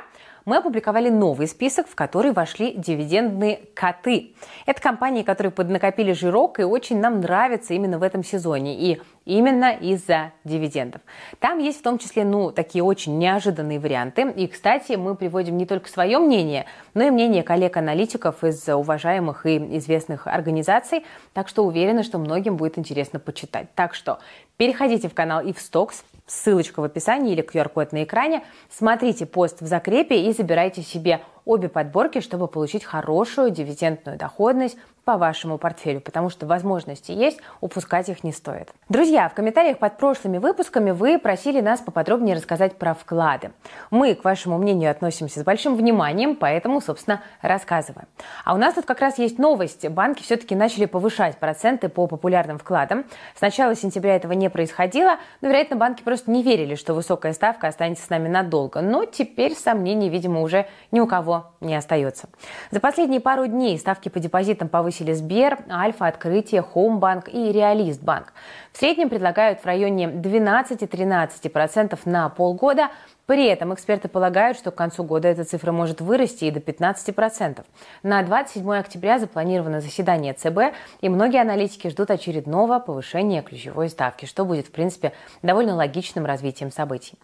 мы 0.47 0.57
опубликовали 0.57 1.09
новый 1.09 1.45
список, 1.45 1.89
в 1.89 1.95
который 1.95 2.31
вошли 2.31 2.73
дивидендные 2.73 3.59
коты. 3.73 4.33
Это 4.65 4.81
компании, 4.81 5.21
которые 5.21 5.51
поднакопили 5.51 6.13
жирок 6.13 6.59
и 6.61 6.63
очень 6.63 7.01
нам 7.01 7.19
нравятся 7.19 7.73
именно 7.73 7.99
в 7.99 8.01
этом 8.01 8.23
сезоне. 8.23 8.73
И 8.79 9.01
именно 9.25 9.73
из-за 9.73 10.31
дивидендов. 10.45 11.01
Там 11.39 11.59
есть 11.59 11.79
в 11.79 11.83
том 11.83 11.97
числе, 11.97 12.23
ну, 12.23 12.51
такие 12.51 12.81
очень 12.81 13.17
неожиданные 13.17 13.77
варианты. 13.77 14.31
И, 14.31 14.47
кстати, 14.47 14.93
мы 14.93 15.15
приводим 15.15 15.57
не 15.57 15.65
только 15.65 15.89
свое 15.89 16.17
мнение, 16.17 16.65
но 16.93 17.03
и 17.03 17.09
мнение 17.11 17.43
коллег-аналитиков 17.43 18.41
из 18.45 18.69
уважаемых 18.69 19.45
и 19.45 19.57
известных 19.77 20.27
организаций. 20.27 21.05
Так 21.33 21.49
что 21.49 21.65
уверена, 21.65 22.03
что 22.03 22.19
многим 22.19 22.55
будет 22.55 22.79
интересно 22.79 23.19
почитать. 23.19 23.67
Так 23.75 23.93
что 23.93 24.19
переходите 24.55 25.09
в 25.09 25.13
канал 25.13 25.41
Ивстокс, 25.41 26.05
ссылочка 26.27 26.81
в 26.81 26.83
описании 26.83 27.33
или 27.33 27.43
QR-код 27.43 27.93
на 27.93 28.03
экране. 28.03 28.43
Смотрите 28.69 29.25
пост 29.25 29.61
в 29.61 29.65
закрепе 29.65 30.27
и 30.27 30.33
забирайте 30.33 30.83
себе 30.83 31.21
обе 31.47 31.69
подборки, 31.69 32.19
чтобы 32.19 32.47
получить 32.47 32.83
хорошую 32.83 33.51
дивидендную 33.51 34.17
доходность 34.17 34.77
по 35.05 35.15
вашему 35.15 35.57
портфелю, 35.57 36.01
потому 36.01 36.29
что 36.29 36.45
возможности 36.45 37.13
есть, 37.13 37.39
упускать 37.61 38.09
их 38.09 38.25
не 38.25 38.33
стоит. 38.33 38.73
Друзья, 38.89 39.29
в 39.29 39.33
комментариях 39.33 39.77
под 39.77 39.97
прошлыми 39.97 40.37
выпусками 40.37 40.91
вы 40.91 41.17
просили 41.17 41.61
нас 41.61 41.79
поподробнее 41.79 42.35
рассказать 42.35 42.75
про 42.75 42.93
вклады. 42.93 43.51
Мы 43.89 44.15
к 44.15 44.25
вашему 44.25 44.57
мнению 44.57 44.91
относимся 44.91 45.39
с 45.39 45.43
большим 45.45 45.77
вниманием, 45.77 46.35
поэтому, 46.35 46.81
собственно, 46.81 47.21
рассказываем. 47.41 48.09
А 48.43 48.53
у 48.53 48.57
нас 48.57 48.73
тут 48.73 48.85
как 48.85 48.99
раз 48.99 49.17
есть 49.17 49.39
новость. 49.39 49.87
Банки 49.87 50.23
все-таки 50.23 50.55
начали 50.55 50.83
повышать 50.83 51.37
проценты 51.37 51.87
по 51.87 52.05
популярным 52.07 52.57
вкладам. 52.59 53.05
С 53.33 53.39
начала 53.39 53.75
сентября 53.75 54.17
этого 54.17 54.33
не 54.33 54.49
происходило, 54.49 55.19
но, 55.39 55.47
вероятно, 55.47 55.77
банки 55.77 56.03
просто 56.03 56.29
не 56.31 56.43
верили, 56.43 56.75
что 56.75 56.93
высокая 56.93 57.31
ставка 57.31 57.69
останется 57.69 58.05
с 58.05 58.09
нами 58.09 58.27
надолго. 58.27 58.81
Но 58.81 59.05
теперь 59.05 59.55
сомнений, 59.55 60.09
видимо, 60.09 60.41
уже 60.41 60.67
ни 60.91 60.99
у 60.99 61.07
кого 61.07 61.36
не 61.61 61.75
остается. 61.75 62.29
За 62.71 62.79
последние 62.79 63.19
пару 63.19 63.47
дней 63.47 63.77
ставки 63.77 64.09
по 64.09 64.19
депозитам 64.19 64.69
повысили 64.69 65.13
Сбер, 65.13 65.59
Альфа, 65.69 66.07
Открытие, 66.07 66.61
Хоумбанк 66.61 67.29
и 67.29 67.51
Реалистбанк. 67.51 68.33
В 68.71 68.77
среднем 68.77 69.09
предлагают 69.09 69.61
в 69.61 69.65
районе 69.65 70.05
12-13% 70.05 71.99
на 72.05 72.29
полгода. 72.29 72.89
При 73.25 73.45
этом 73.47 73.73
эксперты 73.73 74.07
полагают, 74.07 74.57
что 74.57 74.71
к 74.71 74.75
концу 74.75 75.03
года 75.03 75.27
эта 75.27 75.43
цифра 75.43 75.71
может 75.71 75.99
вырасти 75.99 76.45
и 76.45 76.51
до 76.51 76.59
15%. 76.59 77.65
На 78.03 78.23
27 78.23 78.73
октября 78.75 79.19
запланировано 79.19 79.81
заседание 79.81 80.33
ЦБ, 80.33 80.75
и 81.01 81.09
многие 81.09 81.41
аналитики 81.41 81.89
ждут 81.89 82.09
очередного 82.11 82.79
повышения 82.79 83.41
ключевой 83.41 83.89
ставки, 83.89 84.25
что 84.25 84.45
будет, 84.45 84.67
в 84.67 84.71
принципе, 84.71 85.11
довольно 85.41 85.75
логичным 85.75 86.25
развитием 86.25 86.71
событий. 86.71 87.15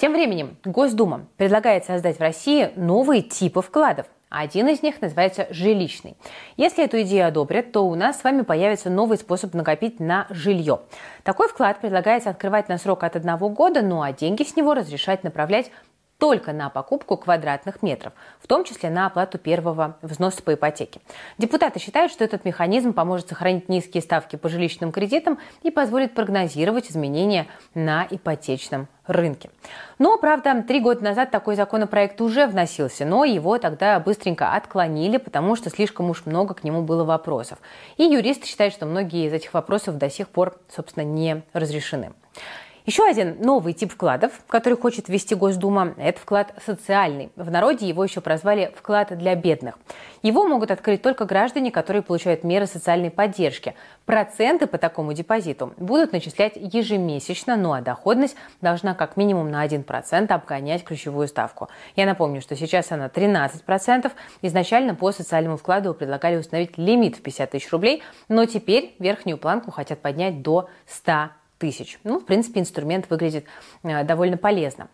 Тем 0.00 0.14
временем 0.14 0.56
Госдума 0.64 1.26
предлагает 1.36 1.84
создать 1.84 2.16
в 2.16 2.22
России 2.22 2.70
новые 2.74 3.20
типы 3.20 3.60
вкладов. 3.60 4.06
Один 4.30 4.66
из 4.68 4.82
них 4.82 5.02
называется 5.02 5.46
жилищный. 5.50 6.16
Если 6.56 6.82
эту 6.82 7.02
идею 7.02 7.28
одобрят, 7.28 7.70
то 7.70 7.86
у 7.86 7.94
нас 7.94 8.18
с 8.18 8.24
вами 8.24 8.40
появится 8.40 8.88
новый 8.88 9.18
способ 9.18 9.52
накопить 9.52 10.00
на 10.00 10.26
жилье. 10.30 10.80
Такой 11.22 11.48
вклад 11.48 11.80
предлагается 11.80 12.30
открывать 12.30 12.70
на 12.70 12.78
срок 12.78 13.04
от 13.04 13.14
одного 13.14 13.50
года, 13.50 13.82
ну 13.82 14.00
а 14.00 14.12
деньги 14.14 14.42
с 14.42 14.56
него 14.56 14.72
разрешать 14.72 15.22
направлять 15.22 15.70
только 16.20 16.52
на 16.52 16.68
покупку 16.68 17.16
квадратных 17.16 17.82
метров, 17.82 18.12
в 18.40 18.46
том 18.46 18.62
числе 18.62 18.90
на 18.90 19.06
оплату 19.06 19.38
первого 19.38 19.96
взноса 20.02 20.42
по 20.42 20.54
ипотеке. 20.54 21.00
Депутаты 21.38 21.80
считают, 21.80 22.12
что 22.12 22.22
этот 22.22 22.44
механизм 22.44 22.92
поможет 22.92 23.30
сохранить 23.30 23.70
низкие 23.70 24.02
ставки 24.02 24.36
по 24.36 24.50
жилищным 24.50 24.92
кредитам 24.92 25.38
и 25.62 25.70
позволит 25.70 26.14
прогнозировать 26.14 26.90
изменения 26.90 27.46
на 27.74 28.06
ипотечном 28.08 28.86
рынке. 29.06 29.50
Но, 29.98 30.18
правда, 30.18 30.62
три 30.62 30.80
года 30.80 31.02
назад 31.02 31.30
такой 31.30 31.56
законопроект 31.56 32.20
уже 32.20 32.46
вносился, 32.46 33.06
но 33.06 33.24
его 33.24 33.58
тогда 33.58 33.98
быстренько 33.98 34.52
отклонили, 34.52 35.16
потому 35.16 35.56
что 35.56 35.70
слишком 35.70 36.10
уж 36.10 36.26
много 36.26 36.54
к 36.54 36.64
нему 36.64 36.82
было 36.82 37.02
вопросов. 37.02 37.58
И 37.96 38.04
юристы 38.04 38.46
считают, 38.46 38.74
что 38.74 38.84
многие 38.84 39.26
из 39.26 39.32
этих 39.32 39.54
вопросов 39.54 39.96
до 39.96 40.10
сих 40.10 40.28
пор, 40.28 40.58
собственно, 40.68 41.04
не 41.04 41.42
разрешены. 41.54 42.12
Еще 42.90 43.06
один 43.06 43.36
новый 43.40 43.72
тип 43.72 43.92
вкладов, 43.92 44.32
который 44.48 44.76
хочет 44.76 45.08
ввести 45.08 45.36
Госдума, 45.36 45.94
это 45.96 46.18
вклад 46.18 46.52
социальный. 46.66 47.30
В 47.36 47.48
народе 47.48 47.86
его 47.86 48.02
еще 48.02 48.20
прозвали 48.20 48.74
вклад 48.76 49.16
для 49.16 49.36
бедных. 49.36 49.78
Его 50.22 50.44
могут 50.48 50.72
открыть 50.72 51.00
только 51.00 51.24
граждане, 51.24 51.70
которые 51.70 52.02
получают 52.02 52.42
меры 52.42 52.66
социальной 52.66 53.12
поддержки. 53.12 53.76
Проценты 54.06 54.66
по 54.66 54.76
такому 54.76 55.12
депозиту 55.12 55.72
будут 55.76 56.10
начислять 56.10 56.54
ежемесячно, 56.56 57.54
ну 57.54 57.74
а 57.74 57.80
доходность 57.80 58.34
должна 58.60 58.94
как 58.94 59.16
минимум 59.16 59.52
на 59.52 59.64
1% 59.64 60.32
обгонять 60.32 60.82
ключевую 60.82 61.28
ставку. 61.28 61.68
Я 61.94 62.06
напомню, 62.06 62.40
что 62.40 62.56
сейчас 62.56 62.90
она 62.90 63.06
13%. 63.06 64.10
Изначально 64.42 64.96
по 64.96 65.12
социальному 65.12 65.58
вкладу 65.58 65.94
предлагали 65.94 66.38
установить 66.38 66.76
лимит 66.76 67.14
в 67.14 67.22
50 67.22 67.52
тысяч 67.52 67.70
рублей, 67.70 68.02
но 68.28 68.46
теперь 68.46 68.96
верхнюю 68.98 69.38
планку 69.38 69.70
хотят 69.70 70.00
поднять 70.00 70.42
до 70.42 70.68
100 70.88 71.30
тысяч. 71.60 72.00
Ну, 72.02 72.18
в 72.18 72.24
принципе, 72.24 72.58
инструмент 72.58 73.08
выглядит 73.08 73.44
э, 73.84 74.02
довольно 74.02 74.36
полезно. 74.36 74.88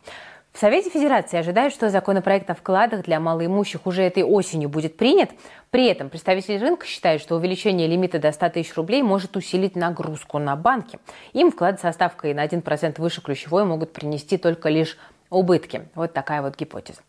В 0.53 0.59
Совете 0.59 0.89
Федерации 0.89 1.39
ожидают, 1.39 1.75
что 1.75 1.91
законопроект 1.91 2.49
о 2.49 2.55
вкладах 2.55 3.05
для 3.05 3.21
малоимущих 3.21 3.87
уже 3.87 4.03
этой 4.03 4.23
осенью 4.23 4.71
будет 4.71 4.97
принят. 4.97 5.31
При 5.71 5.87
этом 5.87 6.09
представители 6.09 6.59
рынка 6.59 6.87
считают, 6.87 7.21
что 7.21 7.37
увеличение 7.37 7.87
лимита 7.87 8.19
до 8.19 8.33
100 8.33 8.49
тысяч 8.49 8.75
рублей 8.75 9.03
может 9.03 9.37
усилить 9.37 9.77
нагрузку 9.77 10.39
на 10.39 10.57
банки. 10.57 10.99
Им 11.35 11.53
вклад 11.53 11.79
со 11.81 11.93
ставкой 11.93 12.33
на 12.33 12.47
1% 12.47 13.01
выше 13.01 13.21
ключевой 13.21 13.65
могут 13.65 13.93
принести 13.93 14.39
только 14.39 14.71
лишь 14.71 14.99
убытки. 15.29 15.89
Вот 15.95 16.15
такая 16.15 16.41
вот 16.41 16.57
гипотеза. 16.57 17.03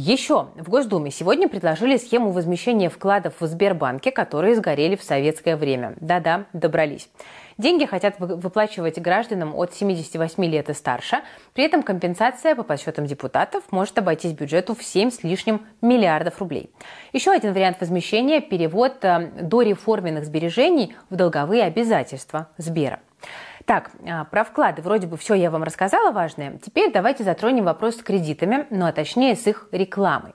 Еще 0.00 0.46
в 0.54 0.70
Госдуме 0.70 1.10
сегодня 1.10 1.48
предложили 1.48 1.96
схему 1.96 2.30
возмещения 2.30 2.88
вкладов 2.88 3.34
в 3.40 3.46
Сбербанке, 3.48 4.12
которые 4.12 4.54
сгорели 4.54 4.94
в 4.94 5.02
советское 5.02 5.56
время. 5.56 5.94
Да-да, 6.00 6.44
добрались. 6.52 7.10
Деньги 7.58 7.84
хотят 7.84 8.14
выплачивать 8.20 9.00
гражданам 9.00 9.56
от 9.56 9.74
78 9.74 10.44
лет 10.44 10.70
и 10.70 10.74
старше. 10.74 11.16
При 11.52 11.64
этом 11.64 11.82
компенсация 11.82 12.54
по 12.54 12.62
подсчетам 12.62 13.06
депутатов 13.06 13.64
может 13.72 13.98
обойтись 13.98 14.34
бюджету 14.34 14.76
в 14.76 14.84
7 14.84 15.10
с 15.10 15.24
лишним 15.24 15.66
миллиардов 15.82 16.38
рублей. 16.38 16.70
Еще 17.12 17.32
один 17.32 17.52
вариант 17.52 17.80
возмещения– 17.80 18.40
перевод 18.40 19.04
э, 19.04 19.32
до 19.42 19.62
реформенных 19.62 20.26
сбережений 20.26 20.94
в 21.10 21.16
долговые 21.16 21.64
обязательства 21.64 22.46
Сбера. 22.56 23.00
Так, 23.64 23.90
а, 24.08 24.24
про 24.24 24.44
вклады 24.44 24.80
вроде 24.80 25.06
бы 25.06 25.16
все 25.16 25.34
я 25.34 25.50
вам 25.50 25.62
рассказала 25.62 26.10
важное. 26.10 26.58
Теперь 26.58 26.90
давайте 26.90 27.24
затронем 27.24 27.64
вопрос 27.64 27.96
с 27.96 28.02
кредитами, 28.02 28.66
ну 28.70 28.86
а 28.86 28.92
точнее 28.92 29.36
с 29.36 29.46
их 29.46 29.68
рекламой. 29.72 30.34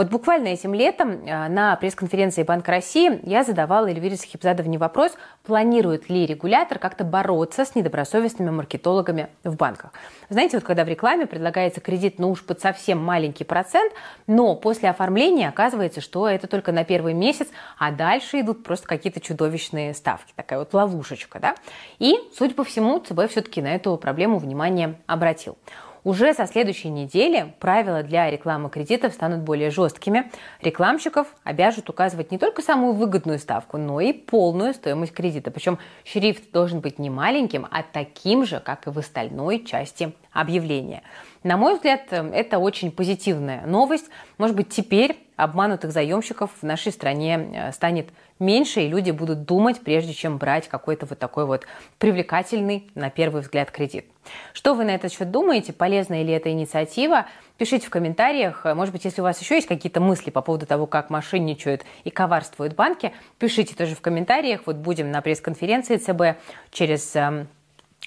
Вот 0.00 0.08
буквально 0.08 0.48
этим 0.48 0.72
летом 0.72 1.20
а, 1.28 1.46
на 1.50 1.76
пресс-конференции 1.76 2.42
Банка 2.42 2.70
России 2.70 3.20
я 3.22 3.44
задавала 3.44 3.86
Эльвире 3.86 4.16
Сахибзадовне 4.16 4.78
вопрос, 4.78 5.12
планирует 5.42 6.08
ли 6.08 6.24
регулятор 6.24 6.78
как-то 6.78 7.04
бороться 7.04 7.66
с 7.66 7.74
недобросовестными 7.74 8.48
маркетологами 8.48 9.28
в 9.44 9.56
банках. 9.56 9.92
Знаете, 10.30 10.56
вот 10.56 10.64
когда 10.64 10.86
в 10.86 10.88
рекламе 10.88 11.26
предлагается 11.26 11.82
кредит, 11.82 12.18
ну 12.18 12.30
уж 12.30 12.42
под 12.42 12.62
совсем 12.62 12.96
маленький 12.96 13.44
процент, 13.44 13.92
но 14.26 14.56
после 14.56 14.88
оформления 14.88 15.50
оказывается, 15.50 16.00
что 16.00 16.26
это 16.26 16.46
только 16.46 16.72
на 16.72 16.84
первый 16.84 17.12
месяц, 17.12 17.48
а 17.78 17.92
дальше 17.92 18.40
идут 18.40 18.64
просто 18.64 18.88
какие-то 18.88 19.20
чудовищные 19.20 19.92
ставки. 19.92 20.32
Такая 20.34 20.60
вот 20.60 20.72
ловушечка, 20.72 21.40
да? 21.40 21.56
И, 21.98 22.16
судя 22.34 22.54
по 22.54 22.64
всему, 22.64 23.00
ЦБ 23.00 23.28
все-таки 23.28 23.60
на 23.60 23.74
эту 23.74 23.98
проблему 23.98 24.38
внимание 24.38 24.94
обратил. 25.06 25.58
Уже 26.04 26.32
со 26.34 26.46
следующей 26.46 26.88
недели 26.88 27.54
правила 27.58 28.02
для 28.02 28.30
рекламы 28.30 28.70
кредитов 28.70 29.12
станут 29.12 29.40
более 29.40 29.70
жесткими. 29.70 30.30
Рекламщиков 30.62 31.28
обяжут 31.44 31.90
указывать 31.90 32.30
не 32.30 32.38
только 32.38 32.62
самую 32.62 32.94
выгодную 32.94 33.38
ставку, 33.38 33.76
но 33.76 34.00
и 34.00 34.12
полную 34.12 34.72
стоимость 34.74 35.12
кредита. 35.12 35.50
Причем 35.50 35.78
шрифт 36.04 36.50
должен 36.52 36.80
быть 36.80 36.98
не 36.98 37.10
маленьким, 37.10 37.66
а 37.70 37.82
таким 37.82 38.46
же, 38.46 38.60
как 38.60 38.86
и 38.86 38.90
в 38.90 38.98
остальной 38.98 39.64
части 39.64 40.14
объявления. 40.32 41.02
На 41.42 41.56
мой 41.56 41.74
взгляд, 41.74 42.12
это 42.12 42.58
очень 42.58 42.90
позитивная 42.92 43.66
новость. 43.66 44.08
Может 44.38 44.56
быть, 44.56 44.68
теперь 44.68 45.16
обманутых 45.36 45.90
заемщиков 45.90 46.50
в 46.60 46.62
нашей 46.62 46.92
стране 46.92 47.50
э, 47.54 47.72
станет 47.72 48.10
меньше, 48.40 48.80
и 48.80 48.88
люди 48.88 49.10
будут 49.10 49.44
думать, 49.44 49.80
прежде 49.80 50.12
чем 50.12 50.38
брать 50.38 50.68
какой-то 50.68 51.06
вот 51.06 51.18
такой 51.18 51.46
вот 51.46 51.66
привлекательный, 51.98 52.90
на 52.94 53.10
первый 53.10 53.42
взгляд, 53.42 53.70
кредит. 53.70 54.06
Что 54.52 54.74
вы 54.74 54.84
на 54.84 54.90
этот 54.90 55.12
счет 55.12 55.30
думаете? 55.30 55.72
Полезна 55.72 56.22
ли 56.22 56.32
эта 56.32 56.50
инициатива? 56.50 57.26
Пишите 57.58 57.86
в 57.86 57.90
комментариях. 57.90 58.64
Может 58.64 58.92
быть, 58.92 59.04
если 59.04 59.20
у 59.20 59.24
вас 59.24 59.40
еще 59.40 59.56
есть 59.56 59.68
какие-то 59.68 60.00
мысли 60.00 60.30
по 60.30 60.40
поводу 60.42 60.66
того, 60.66 60.86
как 60.86 61.10
мошенничают 61.10 61.84
и 62.04 62.10
коварствуют 62.10 62.74
банки, 62.74 63.12
пишите 63.38 63.74
тоже 63.74 63.94
в 63.94 64.00
комментариях. 64.00 64.62
Вот 64.66 64.76
будем 64.76 65.10
на 65.10 65.20
пресс-конференции 65.20 65.96
ЦБ 65.96 66.40
через 66.70 67.14
эм, 67.16 67.48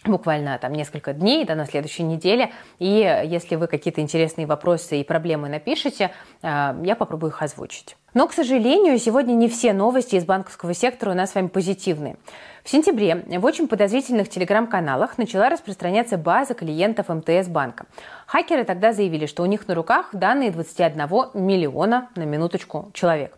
буквально 0.05 0.57
там 0.57 0.73
несколько 0.73 1.13
дней, 1.13 1.45
да, 1.45 1.55
на 1.55 1.65
следующей 1.65 2.03
неделе. 2.03 2.51
И 2.79 3.23
если 3.25 3.55
вы 3.55 3.67
какие-то 3.67 4.01
интересные 4.01 4.47
вопросы 4.47 5.00
и 5.00 5.03
проблемы 5.03 5.50
напишите, 5.50 6.12
э, 6.41 6.75
я 6.83 6.95
попробую 6.95 7.31
их 7.31 7.41
озвучить. 7.41 7.95
Но, 8.13 8.27
к 8.27 8.33
сожалению, 8.33 9.00
сегодня 9.00 9.33
не 9.33 9.47
все 9.47 9.73
новости 9.73 10.15
из 10.15 10.25
банковского 10.25 10.73
сектора 10.73 11.12
у 11.12 11.13
нас 11.15 11.31
с 11.31 11.35
вами 11.35 11.47
позитивные. 11.47 12.17
В 12.63 12.69
сентябре 12.69 13.25
в 13.27 13.43
очень 13.43 13.67
подозрительных 13.67 14.29
телеграм-каналах 14.29 15.17
начала 15.17 15.50
распространяться 15.50 16.17
база 16.17 16.53
клиентов 16.53 17.09
МТС 17.09 17.47
банка. 17.47 17.85
Хакеры 18.27 18.65
тогда 18.65 18.93
заявили, 18.93 19.25
что 19.25 19.43
у 19.43 19.47
них 19.47 19.67
на 19.67 19.75
руках 19.75 20.09
данные 20.13 20.51
21 20.51 20.97
миллиона 21.33 22.09
на 22.15 22.23
минуточку 22.23 22.91
человек. 22.93 23.38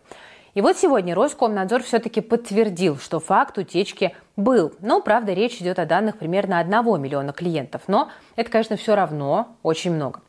И 0.54 0.60
вот 0.62 0.78
сегодня 0.78 1.14
Роскомнадзор 1.14 1.82
все-таки 1.82 2.20
подтвердил, 2.20 2.96
что 2.98 3.20
факт 3.20 3.58
утечки 3.58 4.14
был. 4.36 4.74
Но, 4.80 5.00
правда, 5.00 5.32
речь 5.32 5.60
идет 5.60 5.78
о 5.78 5.86
данных 5.86 6.18
примерно 6.18 6.58
1 6.58 7.00
миллиона 7.00 7.32
клиентов. 7.32 7.82
Но 7.88 8.10
это, 8.36 8.50
конечно, 8.50 8.76
все 8.76 8.94
равно 8.94 9.56
очень 9.62 9.92
много. 9.92 10.20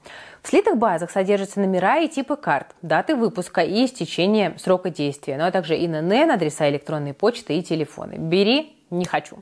В 0.42 0.50
слитых 0.50 0.78
базах 0.78 1.12
содержатся 1.12 1.60
номера 1.60 1.98
и 1.98 2.08
типы 2.08 2.38
карт, 2.38 2.68
даты 2.82 3.16
выпуска 3.16 3.62
и 3.62 3.86
истечения 3.86 4.56
срока 4.58 4.90
действия, 4.90 5.38
ну 5.38 5.46
а 5.46 5.52
также 5.52 5.76
ИНН, 5.76 6.32
адреса 6.32 6.70
электронной 6.70 7.14
почты 7.14 7.58
и 7.58 7.64
телефоны. 7.64 8.14
Бери, 8.14 8.78
не 8.90 9.04
хочу. 9.04 9.40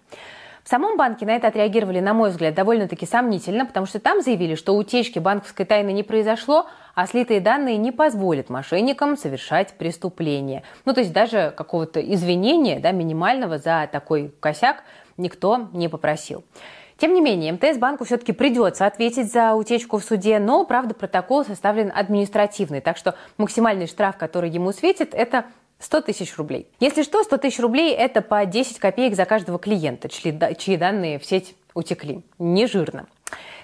В 0.65 0.67
самом 0.67 0.97
банке 0.97 1.27
на 1.27 1.35
это 1.35 1.49
отреагировали, 1.49 1.99
на 1.99 2.15
мой 2.15 2.31
взгляд, 2.31 2.55
довольно-таки 2.55 3.05
сомнительно, 3.05 3.67
потому 3.67 3.85
что 3.85 3.99
там 3.99 4.23
заявили, 4.23 4.55
что 4.55 4.75
утечки 4.75 5.19
банковской 5.19 5.63
тайны 5.63 5.93
не 5.93 6.01
произошло, 6.01 6.65
а 6.95 7.05
слитые 7.05 7.39
данные 7.39 7.77
не 7.77 7.91
позволят 7.91 8.49
мошенникам 8.49 9.15
совершать 9.15 9.75
преступление. 9.77 10.63
Ну, 10.83 10.95
то 10.95 11.01
есть 11.01 11.13
даже 11.13 11.53
какого-то 11.55 12.01
извинения, 12.01 12.79
да, 12.79 12.91
минимального 12.93 13.59
за 13.59 13.87
такой 13.91 14.33
косяк 14.39 14.83
никто 15.17 15.69
не 15.71 15.87
попросил. 15.87 16.43
Тем 16.97 17.13
не 17.13 17.21
менее, 17.21 17.53
МТС 17.53 17.77
банку 17.77 18.03
все-таки 18.03 18.31
придется 18.31 18.87
ответить 18.87 19.31
за 19.31 19.53
утечку 19.53 19.99
в 19.99 20.03
суде, 20.03 20.39
но, 20.39 20.65
правда, 20.65 20.95
протокол 20.95 21.45
составлен 21.45 21.91
административный, 21.93 22.81
так 22.81 22.97
что 22.97 23.13
максимальный 23.37 23.85
штраф, 23.85 24.17
который 24.17 24.49
ему 24.49 24.71
светит, 24.71 25.13
это 25.13 25.45
100 25.79 26.01
тысяч 26.01 26.35
рублей. 26.37 26.67
Если 26.79 27.03
что, 27.03 27.23
100 27.23 27.37
тысяч 27.37 27.59
рублей– 27.59 27.93
это 27.97 28.21
по 28.21 28.45
10 28.45 28.79
копеек 28.79 29.15
за 29.15 29.25
каждого 29.25 29.59
клиента, 29.59 30.09
чьи 30.09 30.77
данные 30.77 31.19
в 31.19 31.25
сеть 31.25 31.55
утекли. 31.73 32.23
Не 32.39 32.67
жирно. 32.67 33.07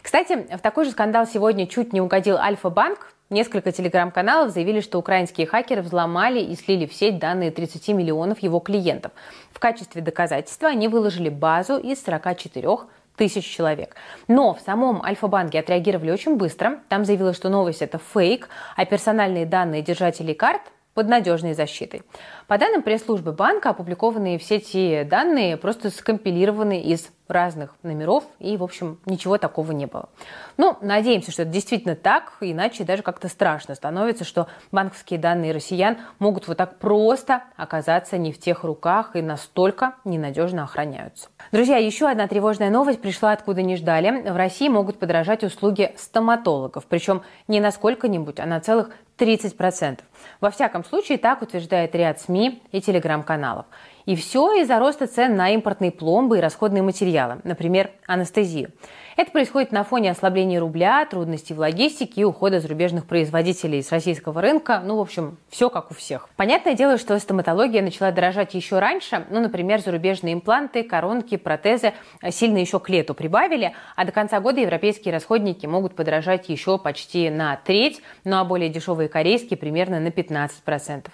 Кстати, 0.02 0.48
в 0.56 0.60
такой 0.60 0.86
же 0.86 0.92
скандал 0.92 1.28
сегодня 1.28 1.68
чуть 1.68 1.94
не 1.94 2.02
угодил 2.02 2.38
Альфа-банк. 2.38 3.14
Несколько 3.30 3.72
телеграм-каналов 3.72 4.52
заявили, 4.52 4.82
что 4.82 5.00
украинские 5.00 5.48
хакеры 5.48 5.82
взломали 5.82 6.42
и 6.42 6.54
слили 6.56 6.86
в 6.86 6.94
сеть 6.94 7.18
данные 7.18 7.52
30 7.52 7.88
миллионов 7.90 8.40
его 8.40 8.60
клиентов. 8.60 9.14
В 9.54 9.60
качестве 9.60 10.02
доказательства 10.02 10.68
они 10.68 10.90
выложили 10.90 11.30
базу 11.30 11.78
из 11.78 12.04
44 12.04 12.68
тысяч 13.16 13.46
человек. 13.46 13.96
Но 14.28 14.54
в 14.54 14.60
самом 14.60 15.02
Альфа-банке 15.04 15.60
отреагировали 15.60 16.12
очень 16.12 16.36
быстро. 16.36 16.80
Там 16.90 17.06
заявилось, 17.06 17.38
что 17.38 17.50
новость 17.50 17.82
это 17.82 18.00
фейк, 18.00 18.50
а 18.76 18.86
персональные 18.86 19.46
данные 19.46 19.82
держателей 19.82 20.34
карт 20.34 20.62
под 20.94 21.08
надежной 21.08 21.54
защитой. 21.54 22.04
По 22.48 22.58
данным 22.58 22.82
пресс-службы 22.82 23.32
банка, 23.32 23.70
опубликованные 23.70 24.38
в 24.38 24.44
сети 24.44 25.04
данные 25.04 25.58
просто 25.58 25.90
скомпилированы 25.90 26.82
из 26.82 27.10
разных 27.32 27.76
номеров, 27.82 28.26
и, 28.40 28.58
в 28.58 28.64
общем, 28.64 29.00
ничего 29.06 29.38
такого 29.38 29.72
не 29.72 29.86
было. 29.86 30.10
Ну, 30.58 30.78
надеемся, 30.82 31.32
что 31.32 31.44
это 31.44 31.52
действительно 31.52 31.96
так, 31.96 32.34
иначе 32.42 32.84
даже 32.84 33.04
как-то 33.04 33.30
страшно 33.30 33.74
становится, 33.74 34.26
что 34.26 34.48
банковские 34.74 35.18
данные 35.18 35.54
россиян 35.54 35.98
могут 36.20 36.50
вот 36.50 36.58
так 36.58 36.78
просто 36.78 37.44
оказаться 37.56 38.18
не 38.18 38.34
в 38.34 38.40
тех 38.40 38.66
руках 38.66 39.16
и 39.16 39.22
настолько 39.22 39.96
ненадежно 40.04 40.64
охраняются. 40.64 41.30
Друзья, 41.54 41.78
еще 41.78 42.10
одна 42.10 42.28
тревожная 42.28 42.70
новость 42.70 43.02
пришла 43.02 43.32
откуда 43.32 43.62
не 43.62 43.78
ждали. 43.78 44.30
В 44.30 44.36
России 44.36 44.68
могут 44.68 45.00
подорожать 45.00 45.46
услуги 45.46 45.94
стоматологов, 45.98 46.86
причем 46.86 47.22
не 47.48 47.62
на 47.62 47.72
сколько-нибудь, 47.72 48.42
а 48.42 48.46
на 48.46 48.60
целых 48.60 48.92
30%. 49.18 50.00
Во 50.40 50.52
всяком 50.52 50.84
случае, 50.84 51.18
так 51.18 51.42
утверждает 51.42 51.96
ряд 51.96 52.20
СМИ 52.20 52.62
и 52.72 52.82
телеграм-каналов. 52.82 53.66
И 54.06 54.16
все 54.16 54.62
из-за 54.62 54.80
роста 54.80 55.08
цен 55.08 55.36
на 55.36 55.50
импортные 55.52 55.92
пломбы 55.92 56.38
и 56.38 56.42
расходные 56.42 56.84
материалы, 56.84 57.40
например, 57.44 57.92
анестезию. 58.08 58.72
Это 59.18 59.32
происходит 59.32 59.72
на 59.72 59.84
фоне 59.84 60.12
ослабления 60.12 60.60
рубля, 60.60 61.06
трудностей 61.06 61.54
в 61.54 61.60
логистике 61.60 62.22
и 62.22 62.24
ухода 62.24 62.60
зарубежных 62.60 63.06
производителей 63.06 63.84
с 63.84 63.92
российского 63.92 64.42
рынка. 64.42 64.82
Ну, 64.84 64.98
в 64.98 65.02
общем, 65.02 65.38
все 65.50 65.70
как 65.70 65.92
у 65.92 65.94
всех. 65.94 66.30
Понятное 66.38 66.74
дело, 66.74 66.98
что 66.98 67.20
стоматология 67.20 67.82
начала 67.82 68.12
дорожать 68.12 68.54
еще 68.54 68.80
раньше. 68.80 69.26
Ну, 69.30 69.42
например, 69.42 69.82
зарубежные 69.82 70.34
импланты, 70.34 70.84
коронки, 70.84 71.36
протезы 71.38 71.94
сильно 72.30 72.58
еще 72.58 72.80
к 72.80 72.90
лету 72.90 73.14
прибавили, 73.14 73.76
а 73.96 74.06
до 74.06 74.12
конца 74.12 74.40
года 74.40 74.62
европейские 74.62 75.14
расходники 75.14 75.66
могут 75.66 75.94
подорожать 75.94 76.50
еще 76.50 76.80
почти 76.80 77.30
на 77.30 77.58
треть, 77.58 78.02
ну 78.24 78.38
а 78.38 78.46
более 78.46 78.70
дешевые 78.70 79.10
корейские 79.10 79.58
примерно 79.58 80.00
на 80.00 80.08
15%. 80.08 81.08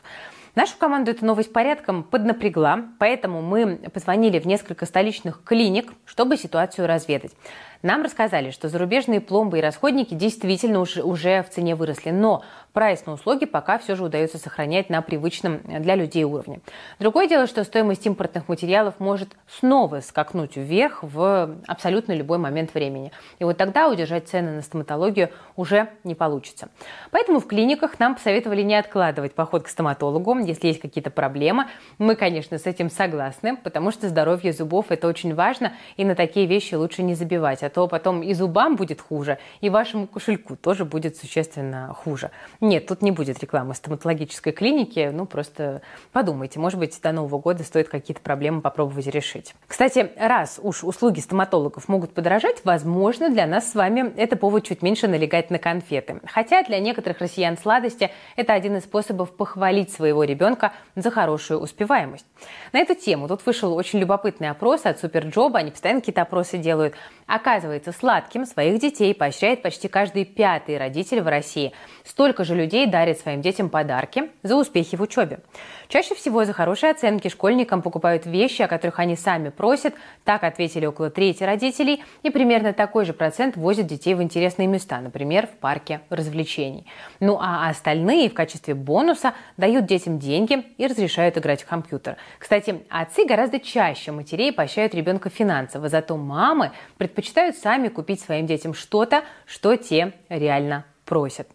Нашу 0.58 0.76
команду 0.80 1.12
эта 1.12 1.24
новость 1.24 1.54
порядком 1.54 2.02
поднапрягла, 2.02 2.86
поэтому 2.98 3.44
мы 3.44 3.76
позвонили 3.94 4.40
в 4.40 4.48
несколько 4.48 4.88
столичных 4.88 5.44
клиник, 5.44 5.94
чтобы 6.04 6.36
ситуацию 6.36 6.88
разведать. 6.88 7.34
Нам 7.84 8.02
рассказали, 8.02 8.50
что 8.50 8.68
зарубежные 8.68 9.22
пломбы 9.22 9.60
и 9.60 9.62
расходники 9.62 10.16
действительно 10.16 10.80
уже, 10.80 11.04
уже 11.04 11.44
в 11.44 11.52
цене 11.52 11.76
выросли, 11.76 12.10
но 12.10 12.44
прайс 12.78 13.08
на 13.08 13.14
услуги 13.14 13.46
пока 13.46 13.80
все 13.80 13.96
же 13.96 14.04
удается 14.04 14.38
сохранять 14.38 14.92
на 14.92 15.02
привычном 15.02 15.62
для 15.64 15.96
людей 15.96 16.26
уровне. 16.26 16.60
Другое 17.00 17.28
дело, 17.28 17.48
что 17.48 17.64
стоимость 17.64 18.06
импортных 18.06 18.48
материалов 18.48 19.00
может 19.00 19.30
снова 19.48 20.00
скакнуть 20.02 20.58
вверх 20.58 21.00
в 21.02 21.56
абсолютно 21.66 22.12
любой 22.12 22.38
момент 22.38 22.76
времени. 22.76 23.12
И 23.40 23.44
вот 23.46 23.58
тогда 23.58 23.90
удержать 23.90 24.28
цены 24.28 24.52
на 24.52 24.62
стоматологию 24.62 25.32
уже 25.56 25.90
не 26.04 26.14
получится. 26.14 26.70
Поэтому 27.10 27.40
в 27.40 27.48
клиниках 27.48 27.98
нам 27.98 28.14
посоветовали 28.14 28.62
не 28.62 28.76
откладывать 28.76 29.34
поход 29.34 29.64
к 29.64 29.70
стоматологу, 29.70 30.38
если 30.38 30.68
есть 30.68 30.80
какие-то 30.80 31.10
проблемы. 31.10 31.66
Мы, 31.98 32.14
конечно, 32.14 32.60
с 32.60 32.68
этим 32.68 32.92
согласны, 32.92 33.58
потому 33.58 33.90
что 33.90 34.08
здоровье 34.08 34.54
зубов– 34.54 34.86
это 34.90 35.08
очень 35.08 35.34
важно, 35.34 35.74
и 35.96 36.06
на 36.06 36.14
такие 36.14 36.46
вещи 36.46 36.76
лучше 36.76 37.02
не 37.02 37.16
забивать 37.16 37.64
а 37.64 37.72
то 37.72 37.88
потом 37.88 38.22
и 38.22 38.36
зубам 38.36 38.76
будет 38.76 39.02
хуже, 39.02 39.40
и 39.62 39.72
вашему 39.72 40.06
кошельку 40.06 40.56
тоже 40.56 40.86
будет 40.86 41.18
существенно 41.18 41.92
хуже. 41.96 42.30
Нет, 42.68 42.86
тут 42.86 43.02
не 43.02 43.12
будет 43.12 43.40
рекламы 43.40 43.74
стоматологической 43.74 44.52
клиники, 44.52 45.10
ну 45.14 45.26
просто 45.26 45.82
подумайте, 46.12 46.60
может 46.60 46.78
быть, 46.78 47.00
до 47.02 47.14
Нового 47.14 47.40
года 47.40 47.64
стоит 47.64 47.88
какие-то 47.88 48.22
проблемы 48.22 48.60
попробовать 48.60 49.08
решить. 49.08 49.56
Кстати, 49.68 50.12
раз 50.18 50.60
уж 50.62 50.84
услуги 50.84 51.22
стоматологов 51.22 51.88
могут 51.88 52.14
подорожать, 52.14 52.58
возможно, 52.66 53.30
для 53.30 53.48
нас 53.48 53.72
с 53.72 53.76
вами 53.76 54.14
это 54.18 54.36
повод 54.36 54.66
чуть 54.66 54.82
меньше 54.82 55.08
налегать 55.08 55.50
на 55.50 55.60
конфеты. 55.60 56.20
Хотя 56.26 56.62
для 56.64 56.80
некоторых 56.80 57.20
россиян 57.20 57.58
сладости 57.58 58.12
это 58.36 58.52
один 58.52 58.76
из 58.76 58.84
способов 58.84 59.32
похвалить 59.32 59.94
своего 59.94 60.26
ребенка 60.26 60.74
за 60.98 61.10
хорошую 61.10 61.62
успеваемость. 61.62 62.26
На 62.74 62.80
эту 62.80 62.96
тему 62.96 63.30
тут 63.30 63.46
вышел 63.46 63.74
очень 63.74 64.00
любопытный 64.00 64.50
опрос 64.50 64.86
от 64.86 65.00
Суперджоба, 65.00 65.60
они 65.60 65.72
постоянно 65.72 66.02
какие-то 66.02 66.24
опросы 66.24 66.58
делают. 66.58 66.96
Оказывается, 67.28 67.92
сладким 67.92 68.46
своих 68.46 68.80
детей 68.80 69.14
поощряет 69.14 69.62
почти 69.62 69.90
каждый 69.90 70.24
пятый 70.24 70.78
родитель 70.78 71.22
в 71.22 71.28
России. 71.28 71.74
Столько 72.06 72.46
же 72.46 72.56
людей 72.56 72.88
дарит 72.88 73.20
своим 73.20 73.42
детям 73.42 73.70
подарки 73.70 74.32
за 74.44 74.56
успехи 74.56 74.96
в 74.96 75.02
учебе. 75.02 75.40
Чаще 75.88 76.16
всего 76.16 76.44
за 76.44 76.54
хорошие 76.54 76.92
оценки 76.92 77.30
школьникам 77.30 77.82
покупают 77.82 78.26
вещи, 78.26 78.62
о 78.62 78.68
которых 78.68 79.00
они 79.00 79.16
сами 79.16 79.50
просят. 79.50 79.94
Так 80.26 80.44
ответили 80.44 80.86
около 80.86 81.10
трети 81.10 81.44
родителей. 81.44 82.04
И 82.24 82.30
примерно 82.30 82.74
такой 82.74 83.06
же 83.06 83.14
процент 83.14 83.56
возят 83.56 83.88
детей 83.88 84.14
в 84.14 84.22
интересные 84.22 84.68
места, 84.68 85.00
например, 85.00 85.48
в 85.48 85.52
парке 85.52 86.02
развлечений. 86.10 86.86
Ну 87.20 87.38
а 87.40 87.70
остальные 87.70 88.30
в 88.30 88.34
качестве 88.34 88.74
бонуса 88.74 89.34
дают 89.56 89.86
детям 89.86 90.20
деньги 90.20 90.66
и 90.78 90.88
разрешают 90.88 91.38
играть 91.38 91.64
в 91.64 91.68
компьютер. 91.68 92.18
Кстати, 92.38 92.84
отцы 92.90 93.26
гораздо 93.26 93.60
чаще 93.60 94.12
матерей 94.12 94.52
поощряют 94.52 94.94
ребенка 94.94 95.30
финансово, 95.30 95.88
зато 95.88 96.18
мамы 96.18 96.72
предпочитают 96.98 97.56
сами 97.58 97.88
купить 97.88 98.20
своим 98.20 98.46
детям 98.46 98.74
что-то, 98.74 99.24
что 99.46 99.76
те 99.78 100.14
реально 100.30 100.86
просят. 101.06 101.48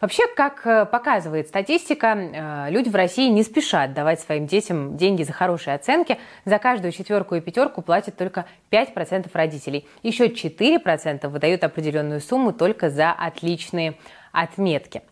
Вообще, 0.00 0.24
как 0.34 0.66
э, 0.66 0.84
показывает 0.84 1.48
статистика, 1.48 2.16
э, 2.16 2.70
люди 2.70 2.88
в 2.88 2.94
России 2.94 3.28
не 3.28 3.42
спешат 3.42 3.94
давать 3.94 4.20
своим 4.20 4.46
детям 4.46 4.96
деньги 4.96 5.22
за 5.22 5.32
хорошие 5.32 5.74
оценки. 5.74 6.18
За 6.44 6.58
каждую 6.58 6.92
четверку 6.92 7.34
и 7.34 7.40
пятерку 7.40 7.82
платят 7.82 8.16
только 8.16 8.46
5% 8.70 9.28
родителей. 9.32 9.88
Еще 10.02 10.28
4% 10.28 11.28
выдают 11.28 11.64
определенную 11.64 12.20
сумму 12.20 12.52
только 12.52 12.90
за 12.90 13.12
отличные 13.12 13.96
отметки. 14.32 15.02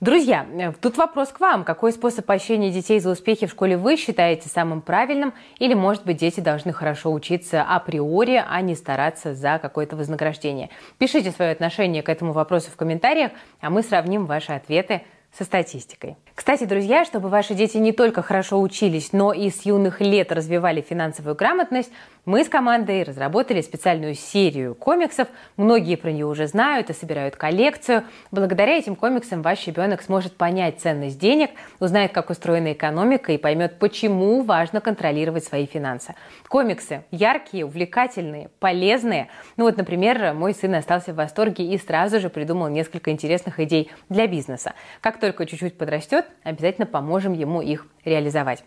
Друзья, 0.00 0.46
тут 0.80 0.96
вопрос 0.96 1.30
к 1.30 1.40
вам. 1.40 1.64
Какой 1.64 1.90
способ 1.90 2.24
поощрения 2.24 2.70
детей 2.70 3.00
за 3.00 3.10
успехи 3.10 3.46
в 3.46 3.50
школе 3.50 3.76
вы 3.76 3.96
считаете 3.96 4.48
самым 4.48 4.80
правильным? 4.80 5.34
Или, 5.58 5.74
может 5.74 6.04
быть, 6.04 6.18
дети 6.18 6.38
должны 6.38 6.72
хорошо 6.72 7.12
учиться 7.12 7.62
априори, 7.62 8.40
а 8.48 8.60
не 8.60 8.76
стараться 8.76 9.34
за 9.34 9.58
какое-то 9.60 9.96
вознаграждение? 9.96 10.70
Пишите 10.98 11.32
свое 11.32 11.50
отношение 11.50 12.04
к 12.04 12.08
этому 12.08 12.30
вопросу 12.30 12.70
в 12.70 12.76
комментариях, 12.76 13.32
а 13.60 13.70
мы 13.70 13.82
сравним 13.82 14.26
ваши 14.26 14.52
ответы 14.52 15.02
со 15.36 15.44
статистикой. 15.44 16.16
Кстати, 16.34 16.64
друзья, 16.64 17.04
чтобы 17.04 17.28
ваши 17.28 17.54
дети 17.54 17.78
не 17.78 17.92
только 17.92 18.22
хорошо 18.22 18.60
учились, 18.60 19.12
но 19.12 19.32
и 19.32 19.50
с 19.50 19.66
юных 19.66 20.00
лет 20.00 20.32
развивали 20.32 20.80
финансовую 20.80 21.34
грамотность, 21.34 21.90
мы 22.24 22.44
с 22.44 22.48
командой 22.48 23.02
разработали 23.04 23.62
специальную 23.62 24.14
серию 24.14 24.74
комиксов. 24.74 25.28
Многие 25.56 25.96
про 25.96 26.12
нее 26.12 26.26
уже 26.26 26.46
знают 26.46 26.90
и 26.90 26.92
собирают 26.92 27.36
коллекцию. 27.36 28.04
Благодаря 28.30 28.76
этим 28.76 28.96
комиксам 28.96 29.40
ваш 29.42 29.66
ребенок 29.66 30.02
сможет 30.02 30.36
понять 30.36 30.80
ценность 30.80 31.18
денег, 31.18 31.50
узнает, 31.80 32.12
как 32.12 32.28
устроена 32.30 32.74
экономика 32.74 33.32
и 33.32 33.38
поймет, 33.38 33.78
почему 33.78 34.42
важно 34.42 34.80
контролировать 34.80 35.44
свои 35.44 35.66
финансы. 35.66 36.14
Комиксы 36.48 37.02
яркие, 37.10 37.64
увлекательные, 37.64 38.50
полезные. 38.60 39.28
Ну 39.56 39.64
вот, 39.64 39.76
например, 39.76 40.34
мой 40.34 40.54
сын 40.54 40.74
остался 40.74 41.12
в 41.12 41.16
восторге 41.16 41.64
и 41.64 41.78
сразу 41.78 42.20
же 42.20 42.28
придумал 42.28 42.68
несколько 42.68 43.10
интересных 43.10 43.58
идей 43.58 43.90
для 44.08 44.26
бизнеса. 44.26 44.74
Как 45.00 45.17
только 45.18 45.46
чуть-чуть 45.46 45.76
подрастет, 45.76 46.26
обязательно 46.42 46.86
поможем 46.86 47.32
ему 47.32 47.60
их 47.60 47.86
реализовать. 48.04 48.64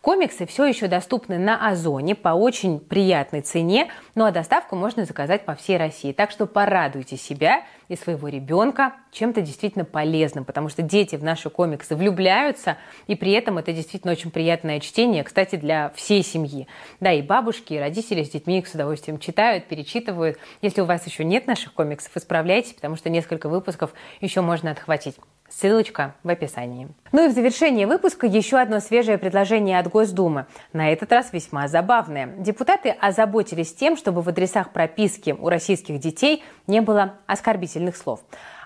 Комиксы 0.00 0.46
все 0.46 0.66
еще 0.66 0.86
доступны 0.86 1.38
на 1.38 1.68
Озоне 1.68 2.14
по 2.14 2.30
очень 2.30 2.78
приятной 2.78 3.40
цене, 3.40 3.90
ну 4.14 4.24
а 4.24 4.30
доставку 4.30 4.76
можно 4.76 5.04
заказать 5.04 5.44
по 5.44 5.54
всей 5.54 5.76
России. 5.76 6.12
Так 6.12 6.30
что 6.30 6.46
порадуйте 6.46 7.16
себя 7.16 7.64
и 7.88 7.96
своего 7.96 8.28
ребенка 8.28 8.94
чем-то 9.12 9.40
действительно 9.40 9.84
полезным, 9.84 10.44
потому 10.44 10.68
что 10.68 10.82
дети 10.82 11.16
в 11.16 11.24
наши 11.24 11.50
комиксы 11.50 11.96
влюбляются, 11.96 12.76
и 13.06 13.14
при 13.14 13.32
этом 13.32 13.58
это 13.58 13.72
действительно 13.72 14.12
очень 14.12 14.30
приятное 14.30 14.80
чтение, 14.80 15.24
кстати, 15.24 15.56
для 15.56 15.90
всей 15.94 16.22
семьи. 16.22 16.66
Да, 17.00 17.12
и 17.12 17.22
бабушки, 17.22 17.74
и 17.74 17.78
родители 17.78 18.22
с 18.22 18.30
детьми 18.30 18.58
их 18.58 18.68
с 18.68 18.74
удовольствием 18.74 19.18
читают, 19.18 19.66
перечитывают. 19.66 20.38
Если 20.62 20.80
у 20.80 20.84
вас 20.84 21.06
еще 21.06 21.24
нет 21.24 21.46
наших 21.46 21.72
комиксов, 21.72 22.16
исправляйтесь, 22.16 22.74
потому 22.74 22.96
что 22.96 23.10
несколько 23.10 23.48
выпусков 23.48 23.92
еще 24.20 24.40
можно 24.40 24.70
отхватить. 24.70 25.16
Ссылочка 25.60 26.14
в 26.24 26.28
описании. 26.28 26.88
Ну 27.12 27.26
и 27.26 27.28
в 27.28 27.32
завершение 27.32 27.86
выпуска 27.86 28.26
еще 28.26 28.58
одно 28.58 28.80
свежее 28.80 29.18
предложение 29.18 29.78
от 29.78 29.88
Госдумы. 29.88 30.46
На 30.72 30.92
этот 30.92 31.12
раз 31.12 31.32
весьма 31.32 31.68
забавное. 31.68 32.26
Депутаты 32.38 32.90
озаботились 32.90 33.72
тем, 33.72 33.96
чтобы 33.96 34.22
в 34.22 34.28
адресах 34.28 34.72
прописки 34.72 35.30
у 35.30 35.48
российских 35.48 36.00
детей 36.00 36.42
не 36.66 36.80
было 36.80 37.14
оскорбительных 37.26 37.96
слов. 37.96 38.20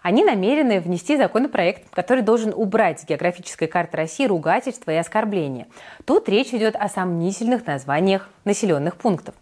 Они 0.09 0.25
намерены 0.25 0.81
внести 0.81 1.19
законопроект, 1.19 1.91
который 1.91 2.23
должен 2.23 2.55
убрать 2.57 2.99
с 2.99 3.05
географической 3.05 3.69
карты 3.69 3.99
России 3.99 4.25
ругательства 4.25 4.91
и 4.91 4.95
оскорбления. 4.95 5.67
Тут 6.07 6.31
речь 6.31 6.55
идет 6.55 6.77
о 6.77 6.89
сомнительных 6.89 7.67
названиях 7.67 8.31
населенных 8.47 8.97
пунктов. 8.97 9.35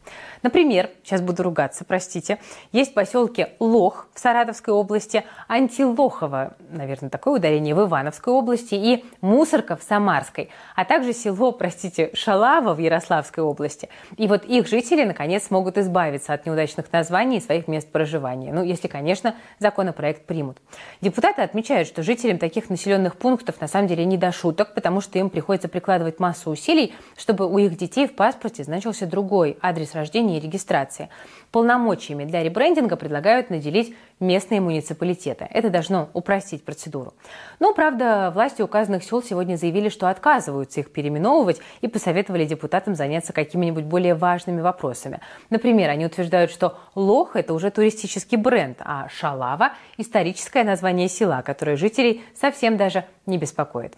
Например, 0.43 0.91
сейчас 1.05 1.21
буду 1.21 1.45
ругаться, 1.45 1.85
простите, 1.85 2.39
есть 2.73 2.95
поселки 2.95 3.47
Лох 3.61 4.09
в 4.13 4.19
Саратовской 4.19 4.75
области, 4.75 5.25
Антилохово, 5.47 6.55
наверное, 6.71 7.11
такое 7.11 7.35
ударение 7.35 7.75
в 7.75 7.83
Ивановской 7.83 8.33
области 8.33 8.75
и 8.75 9.05
Мусорка 9.21 9.77
в 9.77 9.85
Самарской, 9.85 10.51
а 10.75 10.85
также 10.85 11.13
село, 11.13 11.53
простите, 11.53 12.11
Шалава 12.15 12.75
в 12.75 12.79
Ярославской 12.79 13.45
области. 13.45 13.89
И 14.17 14.27
вот 14.27 14.45
их 14.45 14.67
жители, 14.67 15.05
наконец, 15.05 15.45
смогут 15.45 15.79
избавиться 15.79 16.33
от 16.33 16.45
неудачных 16.45 16.93
названий 16.93 17.41
своих 17.41 17.69
мест 17.69 17.89
проживания. 17.91 18.53
Ну, 18.53 18.65
если, 18.65 18.89
конечно, 18.89 19.37
законопроект 19.61 20.27
примут. 20.27 20.56
Депутаты 21.01 21.43
отмечают, 21.43 21.89
что 21.89 22.03
жителям 22.03 22.39
таких 22.39 22.71
населенных 22.71 23.17
пунктов 23.17 23.61
на 23.61 23.69
самом 23.69 23.87
деле 23.87 24.05
не 24.05 24.17
до 24.17 24.33
шуток, 24.33 24.75
потому 24.75 25.01
что 25.01 25.19
им 25.19 25.31
приходится 25.31 25.69
прикладывать 25.69 26.19
массу 26.19 26.51
усилий, 26.51 26.95
чтобы 27.17 27.47
у 27.47 27.59
их 27.59 27.77
детей 27.77 28.07
в 28.07 28.15
паспорте 28.15 28.65
значился 28.65 29.07
другой 29.07 29.59
адрес 29.61 29.95
рождения 29.95 30.39
и 30.39 30.41
регистрации. 30.41 31.09
Полномочиями 31.57 32.25
для 32.25 32.43
ребрендинга 32.43 32.97
предлагают 32.97 33.49
наделить 33.49 33.97
местные 34.21 34.61
муниципалитеты. 34.61 35.49
Это 35.51 35.71
должно 35.71 36.11
упростить 36.13 36.63
процедуру. 36.63 37.15
Но, 37.61 37.73
правда, 37.73 38.31
власти 38.35 38.61
указанных 38.61 39.03
сел 39.03 39.23
сегодня 39.23 39.57
заявили, 39.57 39.89
что 39.89 40.11
отказываются 40.11 40.81
их 40.81 40.93
переименовывать 40.93 41.63
и 41.81 41.89
посоветовали 41.89 42.45
депутатам 42.45 42.95
заняться 42.95 43.33
какими-нибудь 43.33 43.85
более 43.85 44.15
важными 44.15 44.61
вопросами. 44.61 45.21
Например, 45.49 45.89
они 45.89 46.05
утверждают, 46.05 46.51
что 46.51 46.79
Лох– 46.95 47.31
это 47.37 47.55
уже 47.55 47.71
туристический 47.71 48.37
бренд, 48.37 48.83
а 48.85 49.09
Шалава– 49.09 49.73
историческое 49.97 50.63
название 50.63 51.09
села, 51.09 51.41
которое 51.41 51.79
жителей 51.79 52.23
совсем 52.39 52.77
даже 52.77 53.07
не 53.25 53.39
беспокоит. 53.39 53.95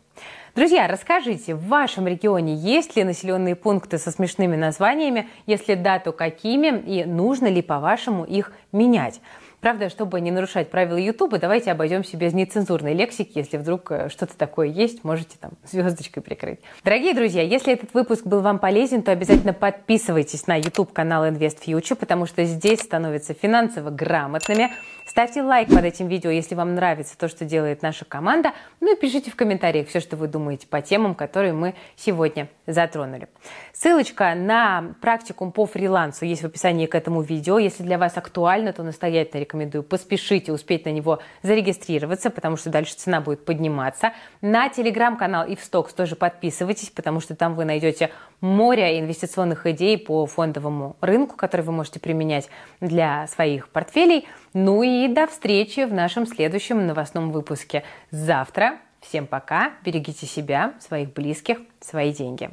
Друзья, 0.58 0.88
расскажите, 0.88 1.54
в 1.54 1.68
вашем 1.68 2.08
регионе 2.08 2.52
есть 2.52 2.96
ли 2.96 3.04
населенные 3.04 3.54
пункты 3.54 3.96
со 3.96 4.10
смешными 4.10 4.56
названиями? 4.56 5.28
Если 5.46 5.76
да, 5.76 6.00
то 6.00 6.10
какими? 6.10 6.80
И 6.80 7.04
нужно 7.04 7.46
ли, 7.46 7.62
по-вашему, 7.62 8.24
их 8.24 8.50
менять? 8.72 9.20
Правда, 9.60 9.88
чтобы 9.88 10.20
не 10.20 10.32
нарушать 10.32 10.68
правила 10.70 10.96
Ютуба, 10.96 11.38
давайте 11.38 11.72
обойдемся 11.72 12.16
без 12.16 12.32
нецензурной 12.32 12.94
лексики. 12.94 13.38
Если 13.38 13.56
вдруг 13.56 13.90
э, 13.90 14.08
что-то 14.08 14.36
такое 14.36 14.68
есть, 14.68 15.02
можете 15.02 15.36
там 15.40 15.52
звездочкой 15.64 16.22
прикрыть. 16.24 16.60
Дорогие 16.84 17.12
друзья, 17.12 17.42
если 17.42 17.72
этот 17.72 17.92
выпуск 17.94 18.24
был 18.24 18.40
вам 18.40 18.60
полезен, 18.60 19.02
то 19.02 19.10
обязательно 19.10 19.52
подписывайтесь 19.52 20.46
на 20.46 20.56
YouTube 20.56 20.92
канал 20.92 21.24
Invest 21.26 21.58
Future, 21.66 21.96
потому 21.96 22.26
что 22.26 22.44
здесь 22.44 22.80
становятся 22.80 23.34
финансово 23.34 23.90
грамотными. 23.90 24.70
Ставьте 25.08 25.40
лайк 25.40 25.70
под 25.70 25.84
этим 25.84 26.06
видео, 26.06 26.28
если 26.28 26.54
вам 26.54 26.74
нравится 26.74 27.16
то, 27.16 27.28
что 27.28 27.46
делает 27.46 27.80
наша 27.80 28.04
команда. 28.04 28.52
Ну 28.80 28.92
и 28.92 29.00
пишите 29.00 29.30
в 29.30 29.36
комментариях 29.36 29.88
все, 29.88 30.00
что 30.00 30.16
вы 30.18 30.28
думаете 30.28 30.66
по 30.66 30.82
темам, 30.82 31.14
которые 31.14 31.54
мы 31.54 31.74
сегодня 31.96 32.48
затронули. 32.66 33.26
Ссылочка 33.72 34.34
на 34.34 34.94
практикум 35.00 35.50
по 35.50 35.64
фрилансу 35.64 36.26
есть 36.26 36.42
в 36.42 36.46
описании 36.46 36.84
к 36.84 36.94
этому 36.94 37.22
видео. 37.22 37.58
Если 37.58 37.82
для 37.82 37.96
вас 37.96 38.18
актуально, 38.18 38.74
то 38.74 38.82
настоятельно 38.82 39.40
рекомендую 39.40 39.82
поспешите 39.82 40.52
успеть 40.52 40.84
на 40.84 40.90
него 40.90 41.20
зарегистрироваться, 41.42 42.28
потому 42.28 42.58
что 42.58 42.68
дальше 42.68 42.94
цена 42.94 43.22
будет 43.22 43.46
подниматься. 43.46 44.12
На 44.42 44.68
телеграм-канал 44.68 45.46
и 45.46 45.56
в 45.56 45.64
Стокс 45.64 45.94
тоже 45.94 46.16
подписывайтесь, 46.16 46.90
потому 46.90 47.20
что 47.20 47.34
там 47.34 47.54
вы 47.54 47.64
найдете 47.64 48.10
море 48.42 49.00
инвестиционных 49.00 49.66
идей 49.66 49.96
по 49.96 50.26
фондовому 50.26 50.96
рынку, 51.00 51.36
которые 51.36 51.64
вы 51.66 51.72
можете 51.72 51.98
применять 51.98 52.48
для 52.80 53.26
своих 53.26 53.70
портфелей. 53.70 54.28
Ну 54.54 54.82
и 54.82 55.08
до 55.08 55.26
встречи 55.26 55.84
в 55.84 55.92
нашем 55.92 56.26
следующем 56.26 56.86
новостном 56.86 57.30
выпуске 57.30 57.84
завтра. 58.10 58.78
Всем 59.00 59.26
пока, 59.26 59.72
берегите 59.84 60.26
себя, 60.26 60.74
своих 60.80 61.12
близких, 61.12 61.58
свои 61.80 62.12
деньги. 62.12 62.50